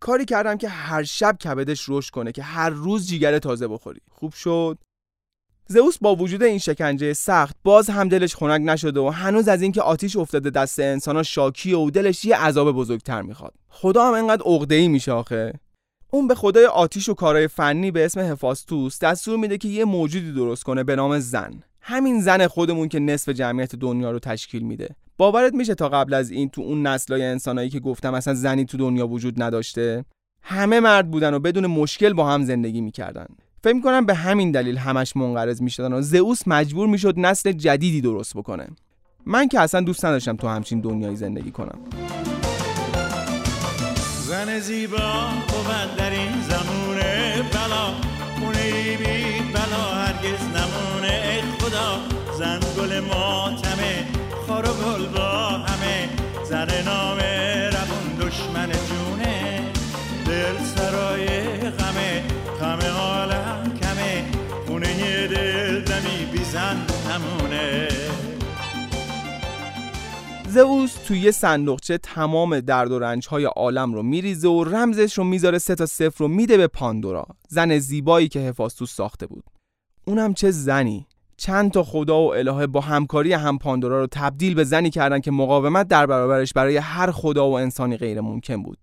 کاری 0.00 0.24
کردم 0.24 0.56
که 0.56 0.68
هر 0.68 1.02
شب 1.02 1.36
کبدش 1.44 1.84
رشد 1.88 2.10
کنه 2.10 2.32
که 2.32 2.42
هر 2.42 2.70
روز 2.70 3.08
جیگر 3.08 3.38
تازه 3.38 3.68
بخوری. 3.68 4.00
خوب 4.10 4.32
شد؟ 4.32 4.78
زئوس 5.66 5.98
با 5.98 6.16
وجود 6.16 6.42
این 6.42 6.58
شکنجه 6.58 7.12
سخت 7.12 7.56
باز 7.64 7.90
هم 7.90 8.08
دلش 8.08 8.36
خنک 8.36 8.62
نشده 8.64 9.00
و 9.00 9.08
هنوز 9.08 9.48
از 9.48 9.62
اینکه 9.62 9.82
آتیش 9.82 10.16
افتاده 10.16 10.50
دست 10.50 10.80
انسانا 10.80 11.22
شاکی 11.22 11.72
و 11.72 11.90
دلش 11.90 12.24
یه 12.24 12.36
عذاب 12.36 12.72
بزرگتر 12.72 13.22
می‌خواد. 13.22 13.54
خدا 13.68 14.06
هم 14.06 14.14
انقدر 14.14 14.74
ای 14.74 14.88
میشه 14.88 15.12
آخه. 15.12 15.52
اون 16.10 16.28
به 16.28 16.34
خدای 16.34 16.66
آتیش 16.66 17.08
و 17.08 17.14
کارهای 17.14 17.48
فنی 17.48 17.90
به 17.90 18.04
اسم 18.04 18.20
هفاستوس 18.20 18.98
دستور 18.98 19.36
میده 19.36 19.58
که 19.58 19.68
یه 19.68 19.84
موجودی 19.84 20.32
درست 20.32 20.62
کنه 20.62 20.84
به 20.84 20.96
نام 20.96 21.18
زن. 21.18 21.62
همین 21.80 22.20
زن 22.20 22.46
خودمون 22.46 22.88
که 22.88 22.98
نصف 22.98 23.28
جمعیت 23.28 23.76
دنیا 23.76 24.10
رو 24.10 24.18
تشکیل 24.18 24.62
میده. 24.62 24.96
باورت 25.20 25.54
میشه 25.54 25.74
تا 25.74 25.88
قبل 25.88 26.14
از 26.14 26.30
این 26.30 26.48
تو 26.48 26.62
اون 26.62 26.86
نسلای 26.86 27.22
انسانایی 27.22 27.70
که 27.70 27.80
گفتم 27.80 28.14
اصلا 28.14 28.34
زنی 28.34 28.64
تو 28.64 28.78
دنیا 28.78 29.06
وجود 29.06 29.42
نداشته 29.42 30.04
همه 30.42 30.80
مرد 30.80 31.10
بودن 31.10 31.34
و 31.34 31.38
بدون 31.38 31.66
مشکل 31.66 32.12
با 32.12 32.30
هم 32.30 32.42
زندگی 32.42 32.80
می‌کردن. 32.80 33.26
فکر 33.64 33.72
می‌کنم 33.72 34.06
به 34.06 34.14
همین 34.14 34.50
دلیل 34.50 34.76
همش 34.76 35.16
منقرض 35.16 35.62
می‌شدن 35.62 35.92
و 35.92 36.00
زئوس 36.02 36.48
مجبور 36.48 36.88
می‌شد 36.88 37.14
نسل 37.16 37.52
جدیدی 37.52 38.00
درست 38.00 38.36
بکنه. 38.36 38.68
من 39.26 39.48
که 39.48 39.60
اصلا 39.60 39.80
دوست 39.80 40.04
نداشتم 40.04 40.36
تو 40.36 40.48
همچین 40.48 40.80
دنیایی 40.80 41.16
زندگی 41.16 41.50
کنم. 41.50 41.78
زن 44.28 44.58
زیبا 44.58 45.28
بود 45.48 45.96
در 45.96 46.10
این 46.10 46.40
زمونه 46.48 47.42
بلا. 47.52 47.86
خونه 48.40 48.96
بی 48.96 49.52
بلا 49.54 49.84
هرگز 49.94 50.42
نمونه 50.42 51.42
خدا. 51.58 52.00
زن 52.38 52.60
گل 52.78 53.00
ماتمه 53.00 54.09
خار 54.62 54.70
و 54.70 54.74
گل 54.74 55.06
با 55.06 55.48
همه 55.48 56.08
زن 56.44 56.84
نامه 56.84 57.70
روون 57.70 58.28
دشمن 58.28 58.68
جونه. 58.72 59.62
دل 60.26 60.64
سرای 60.64 61.26
غمه 61.70 62.22
غم 62.60 62.78
عالم 62.86 63.78
کمه. 63.82 64.24
خونه 64.66 65.26
دل 65.26 65.80
دمی 65.80 66.26
بی 66.32 66.44
زن 66.44 66.86
نمونه 67.10 67.88
زئوس 70.48 70.94
توی 71.06 71.18
یه 71.18 71.30
صندوقچه 71.30 71.98
تمام 71.98 72.60
درد 72.60 72.92
و 72.92 72.98
رنج 72.98 73.28
های 73.28 73.44
عالم 73.44 73.94
رو 73.94 74.02
میریزه 74.02 74.48
و 74.48 74.64
رمزش 74.64 75.18
رو 75.18 75.24
می‌ذاره 75.24 75.58
سه 75.58 75.74
تا 75.74 75.86
صفر 75.86 76.18
رو 76.18 76.28
میده 76.28 76.56
به 76.56 76.66
پاندورا 76.66 77.26
زن 77.48 77.78
زیبایی 77.78 78.28
که 78.28 78.40
هفاستوس 78.40 78.94
ساخته 78.94 79.26
بود. 79.26 79.44
اونم 80.04 80.34
چه 80.34 80.50
زنی؟ 80.50 81.06
چند 81.40 81.70
تا 81.70 81.82
خدا 81.82 82.22
و 82.22 82.34
الهه 82.34 82.66
با 82.66 82.80
همکاری 82.80 83.32
هم 83.32 83.58
پاندورا 83.58 84.00
رو 84.00 84.06
تبدیل 84.10 84.54
به 84.54 84.64
زنی 84.64 84.90
کردن 84.90 85.20
که 85.20 85.30
مقاومت 85.30 85.88
در 85.88 86.06
برابرش 86.06 86.52
برای 86.52 86.76
هر 86.76 87.10
خدا 87.10 87.50
و 87.50 87.52
انسانی 87.52 87.96
غیر 87.96 88.20
ممکن 88.20 88.62
بود. 88.62 88.78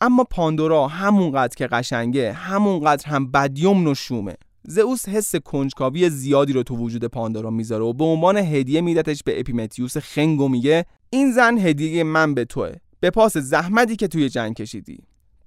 اما 0.00 0.24
پاندورا 0.24 0.88
همونقدر 0.88 1.54
که 1.56 1.66
قشنگه 1.66 2.32
همونقدر 2.32 3.06
هم 3.08 3.30
بدیوم 3.30 3.86
و 3.86 3.94
شومه 3.94 4.34
زئوس 4.62 5.08
حس 5.08 5.36
کنجکاوی 5.36 6.10
زیادی 6.10 6.52
رو 6.52 6.62
تو 6.62 6.76
وجود 6.76 7.04
پاندورا 7.04 7.50
می‌ذاره 7.50 7.84
و 7.84 7.92
به 7.92 8.04
عنوان 8.04 8.36
هدیه 8.36 8.80
میدتش 8.80 9.22
به 9.22 9.40
اپیمتیوس 9.40 9.96
خنگ 9.96 10.40
و 10.40 10.48
میگه 10.48 10.84
این 11.10 11.32
زن 11.32 11.58
هدیه 11.58 12.04
من 12.04 12.34
به 12.34 12.44
توه. 12.44 12.72
به 13.00 13.10
پاس 13.10 13.36
زحمتی 13.36 13.96
که 13.96 14.08
توی 14.08 14.28
جنگ 14.28 14.54
کشیدی. 14.54 14.98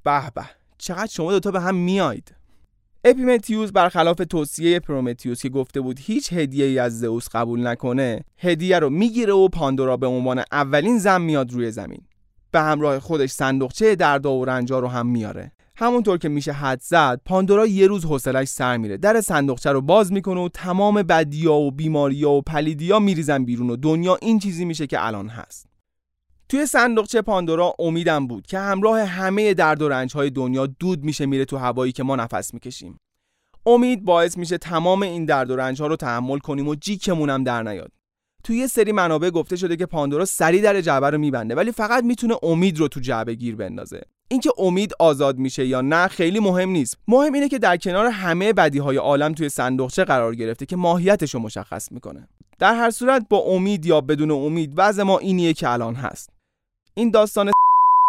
به 0.04 0.32
به. 0.36 0.44
چقدر 0.78 1.08
شما 1.12 1.32
دوتا 1.32 1.52
به 1.52 1.62
هم 1.62 1.76
میاید؟ 1.76 2.38
اپیمتیوس 3.04 3.72
برخلاف 3.72 4.22
توصیه 4.30 4.80
پرومتیوس 4.80 5.42
که 5.42 5.50
گفته 5.50 5.82
بود 5.82 6.00
هیچ 6.00 6.34
هدیه 6.34 6.66
ای 6.66 6.80
از 6.80 7.00
زئوس 7.00 7.28
قبول 7.32 7.68
نکنه 7.68 8.22
هدیه 8.38 8.80
رو 8.80 8.90
می‌گیره 8.90 9.34
و 9.34 9.48
پاندورا 9.48 9.98
به 9.98 10.08
عنوان 10.08 10.44
اولین 10.52 11.00
زن 11.00 11.22
میاد 11.22 11.52
روی 11.52 11.72
زمین. 11.72 12.02
به 12.52 12.60
همراه 12.60 13.00
خودش 13.00 13.30
صندوقچه 13.30 13.96
دردا 13.96 14.34
و 14.34 14.46
رنجا 14.46 14.80
رو 14.80 14.88
هم 14.88 15.08
میاره. 15.08 15.52
همونطور 15.76 16.18
که 16.18 16.30
میشه 16.30 16.52
حد 16.52 16.82
زد 16.82 17.22
پاندورا 17.26 17.66
یه 17.66 17.88
روز 17.88 18.06
حوصلش 18.06 18.48
سر 18.48 18.78
میره. 18.78 18.98
در 18.98 19.22
صندوقچه 19.22 19.72
رو 19.72 19.82
باز 19.82 20.12
می‌کنه 20.12 20.42
و 20.42 20.50
تمام 20.50 21.04
بدیا 21.04 21.54
و 21.54 21.72
بیماریا 21.72 22.32
و 22.32 22.42
پلیدیا 22.42 23.00
میریزن 23.00 23.46
بیرون 23.46 23.70
و 23.70 23.76
دنیا 23.76 24.18
این 24.22 24.40
چیزی 24.40 24.66
میشه 24.66 24.88
که 24.88 25.06
الان 25.06 25.28
هست. 25.28 25.69
توی 26.50 26.66
صندوقچه 26.66 27.22
پاندورا 27.22 27.76
امیدم 27.80 28.28
بود 28.28 28.48
که 28.48 28.60
همراه 28.60 29.02
همه 29.02 29.54
درد 29.54 29.82
و 29.82 29.90
رنج 29.90 30.14
های 30.14 30.30
دنیا 30.30 30.66
دود 30.66 31.04
میشه 31.04 31.26
میره 31.26 31.46
تو 31.46 31.58
هوایی 31.58 31.92
که 31.92 32.04
ما 32.04 32.16
نفس 32.16 32.54
می‌کشیم. 32.54 32.98
امید 33.66 34.06
باعث 34.06 34.38
میشه 34.38 34.58
تمام 34.58 35.04
این 35.04 35.26
درد 35.26 35.52
و 35.52 35.56
رنج 35.56 35.82
ها 35.82 35.88
رو 35.88 35.96
تحمل 35.96 36.40
کنیم 36.40 36.68
و 36.68 36.76
جیکمون 36.76 37.30
هم 37.30 37.44
در 37.44 37.64
نیاد. 37.64 37.92
توی 38.44 38.58
یه 38.58 38.68
سری 38.68 38.92
منابع 38.92 39.30
گفته 39.30 39.56
شده 39.56 39.76
که 39.76 39.86
پاندورا 39.86 40.26
سری 40.26 40.62
در 40.62 40.82
جعبه 40.82 41.10
رو 41.10 41.18
میبنده 41.18 41.56
ولی 41.56 41.72
فقط 41.72 42.04
می‌تونه 42.04 42.36
امید 42.44 42.80
رو 42.80 42.88
تو 42.88 43.00
جعبه 43.00 43.34
گیر 43.34 43.56
بندازه. 43.56 44.02
اینکه 44.32 44.50
امید 44.58 44.94
آزاد 45.00 45.38
میشه 45.38 45.68
یا 45.68 45.82
نه 45.82 46.08
خیلی 46.08 46.40
مهم 46.40 46.70
نیست. 46.70 46.98
مهم 47.08 47.34
اینه 47.34 47.50
که 47.50 47.60
در 47.60 47.78
کنار 47.78 48.06
همه 48.06 48.54
بدی 48.54 48.80
های 48.80 48.98
عالم 48.98 49.34
توی 49.34 49.50
صندوقچه 49.50 50.04
قرار 50.04 50.36
گرفته 50.36 50.66
که 50.66 50.76
ماهیتش 50.76 51.34
رو 51.34 51.40
مشخص 51.40 51.92
می‌کنه. 51.92 52.28
در 52.60 52.76
هر 52.76 52.90
صورت 52.90 53.26
با 53.30 53.38
امید 53.38 53.86
یا 53.86 54.02
بدون 54.02 54.32
امید 54.32 54.74
وضع 54.78 55.04
ما 55.04 55.18
اینیه 55.18 55.54
که 55.54 55.70
الان 55.70 55.96
هست. 55.96 56.38
این 57.00 57.12
داستان 57.12 57.52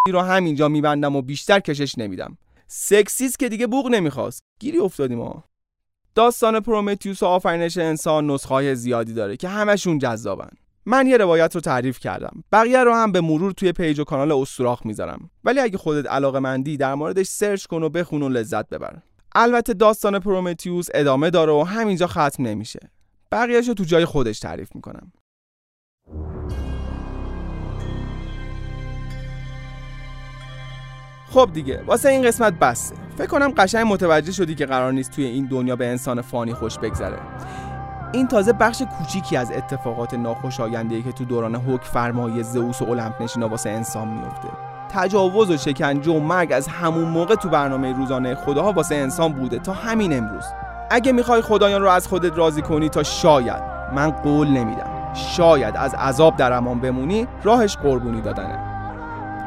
رو 0.08 0.20
همینجا 0.20 0.68
میبندم 0.68 1.16
و 1.16 1.22
بیشتر 1.22 1.60
کشش 1.60 1.98
نمیدم. 1.98 2.38
سکسیست 2.66 3.38
که 3.38 3.48
دیگه 3.48 3.66
بوق 3.66 3.86
نمی‌خواست. 3.86 4.42
گیری 4.60 4.78
افتادیم 4.78 5.18
ما 5.18 5.44
داستان 6.14 6.60
پرومتیوس 6.60 7.22
و 7.22 7.26
آفرینش 7.26 7.78
انسان 7.78 8.30
نسخه 8.30 8.74
زیادی 8.74 9.14
داره 9.14 9.36
که 9.36 9.48
همشون 9.48 9.98
جذابن. 9.98 10.50
من 10.86 11.06
یه 11.06 11.16
روایت 11.16 11.54
رو 11.54 11.60
تعریف 11.60 11.98
کردم. 11.98 12.44
بقیه 12.52 12.84
رو 12.84 12.94
هم 12.94 13.12
به 13.12 13.20
مرور 13.20 13.52
توی 13.52 13.72
page 13.72 13.98
و 14.00 14.04
کانال 14.04 14.32
استوراخ 14.32 14.86
می‌ذارم. 14.86 15.30
ولی 15.44 15.60
اگه 15.60 15.78
خودت 15.78 16.10
علاقه 16.10 16.38
مندی 16.38 16.76
در 16.76 16.94
موردش 16.94 17.26
search 17.26 17.66
کن 17.66 17.82
و 17.82 17.88
بخون 17.88 18.22
و 18.22 18.28
لذت 18.28 18.68
ببر. 18.68 18.96
البته 19.34 19.74
داستان 19.74 20.18
پرومتیوس 20.18 20.86
ادامه 20.94 21.30
داره 21.30 21.52
و 21.52 21.62
همینجا 21.62 22.06
ختم 22.06 22.42
نمیشه. 22.42 22.80
بقیهش 23.32 23.68
رو 23.68 23.74
تو 23.74 23.84
جای 23.84 24.04
خودش 24.04 24.40
تعریف 24.40 24.74
می‌کنم. 24.74 25.12
خب 31.30 31.50
دیگه 31.52 31.82
واسه 31.86 32.08
این 32.08 32.22
قسمت 32.22 32.52
بسته 32.52 32.94
فکر 33.18 33.26
کنم 33.26 33.52
قشنگ 33.56 33.86
متوجه 33.92 34.32
شدی 34.32 34.54
که 34.54 34.66
قرار 34.66 34.92
نیست 34.92 35.10
توی 35.10 35.24
این 35.24 35.46
دنیا 35.46 35.76
به 35.76 35.86
انسان 35.86 36.20
فانی 36.20 36.54
خوش 36.54 36.78
بگذره. 36.78 37.18
این 38.12 38.28
تازه 38.28 38.52
بخش 38.52 38.82
کوچیکی 38.98 39.36
از 39.36 39.52
اتفاقات 39.52 40.14
ناخوشاینده‌ای 40.14 41.02
که 41.02 41.12
تو 41.12 41.24
دوران 41.24 41.54
حکم 41.54 41.84
فرمایی 41.84 42.42
زئوس 42.42 42.82
و 42.82 42.90
المپ 42.90 43.22
نشینا 43.22 43.48
واسه 43.48 43.70
انسان 43.70 44.08
میفته 44.08 44.48
تجاوز 44.88 45.50
و 45.50 45.56
شکنجه 45.56 46.12
و 46.12 46.20
مرگ 46.20 46.52
از 46.52 46.68
همون 46.68 47.04
موقع 47.04 47.34
تو 47.34 47.48
برنامه 47.48 47.92
روزانه 47.92 48.34
خداها 48.34 48.72
واسه 48.72 48.94
انسان 48.94 49.32
بوده 49.32 49.58
تا 49.58 49.72
همین 49.72 50.18
امروز. 50.18 50.44
اگه 50.90 51.12
می‌خوای 51.12 51.42
خدایان 51.42 51.82
رو 51.82 51.88
از 51.88 52.08
خودت 52.08 52.38
راضی 52.38 52.62
کنی 52.62 52.88
تا 52.88 53.02
شاید. 53.02 53.62
من 53.94 54.10
قول 54.10 54.48
نمیدم. 54.48 55.14
شاید 55.14 55.76
از 55.76 55.94
عذاب 55.94 56.36
در 56.36 56.52
امان 56.52 56.80
بمونی 56.80 57.26
راهش 57.42 57.76
قربونی 57.76 58.20
دادنه. 58.20 58.69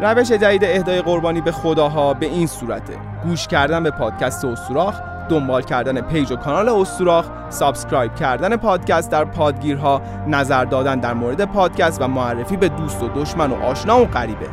روش 0.01 0.31
جدید 0.31 0.63
اهدای 0.63 1.01
قربانی 1.01 1.41
به 1.41 1.51
خداها 1.51 2.13
به 2.13 2.25
این 2.25 2.47
صورته. 2.47 2.93
گوش 3.23 3.47
کردن 3.47 3.83
به 3.83 3.91
پادکست 3.91 4.45
استوراخ 4.45 5.01
دنبال 5.29 5.61
کردن 5.61 6.01
page 6.01 6.31
و 6.31 6.35
کانال 6.35 6.69
استوراخ 6.69 7.25
subscribe 7.49 8.15
کردن 8.15 8.55
پادکست 8.55 9.11
در 9.11 9.25
پادگیرها 9.25 10.01
نظر 10.27 10.65
دادن 10.65 10.99
در 10.99 11.13
مورد 11.13 11.45
پادکست 11.45 12.01
و 12.01 12.07
معرفی 12.07 12.57
به 12.57 12.69
دوست 12.69 13.03
و 13.03 13.09
دشمن 13.15 13.51
و 13.51 13.55
آشنا 13.55 14.01
و 14.01 14.05
غریبه. 14.05 14.47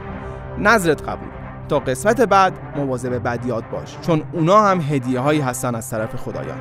نظرت 0.58 1.02
قبول؟ 1.02 1.28
تا 1.68 1.78
قسمت 1.78 2.20
بعد 2.20 2.52
مواظب 2.76 3.28
بدیات 3.28 3.64
باش 3.72 3.98
چون 4.00 4.22
اونا 4.32 4.62
هم 4.62 4.80
هدیه 4.80 5.20
هایی 5.20 5.40
هستن 5.40 5.74
از 5.74 5.90
طرف 5.90 6.16
خدایان. 6.16 6.58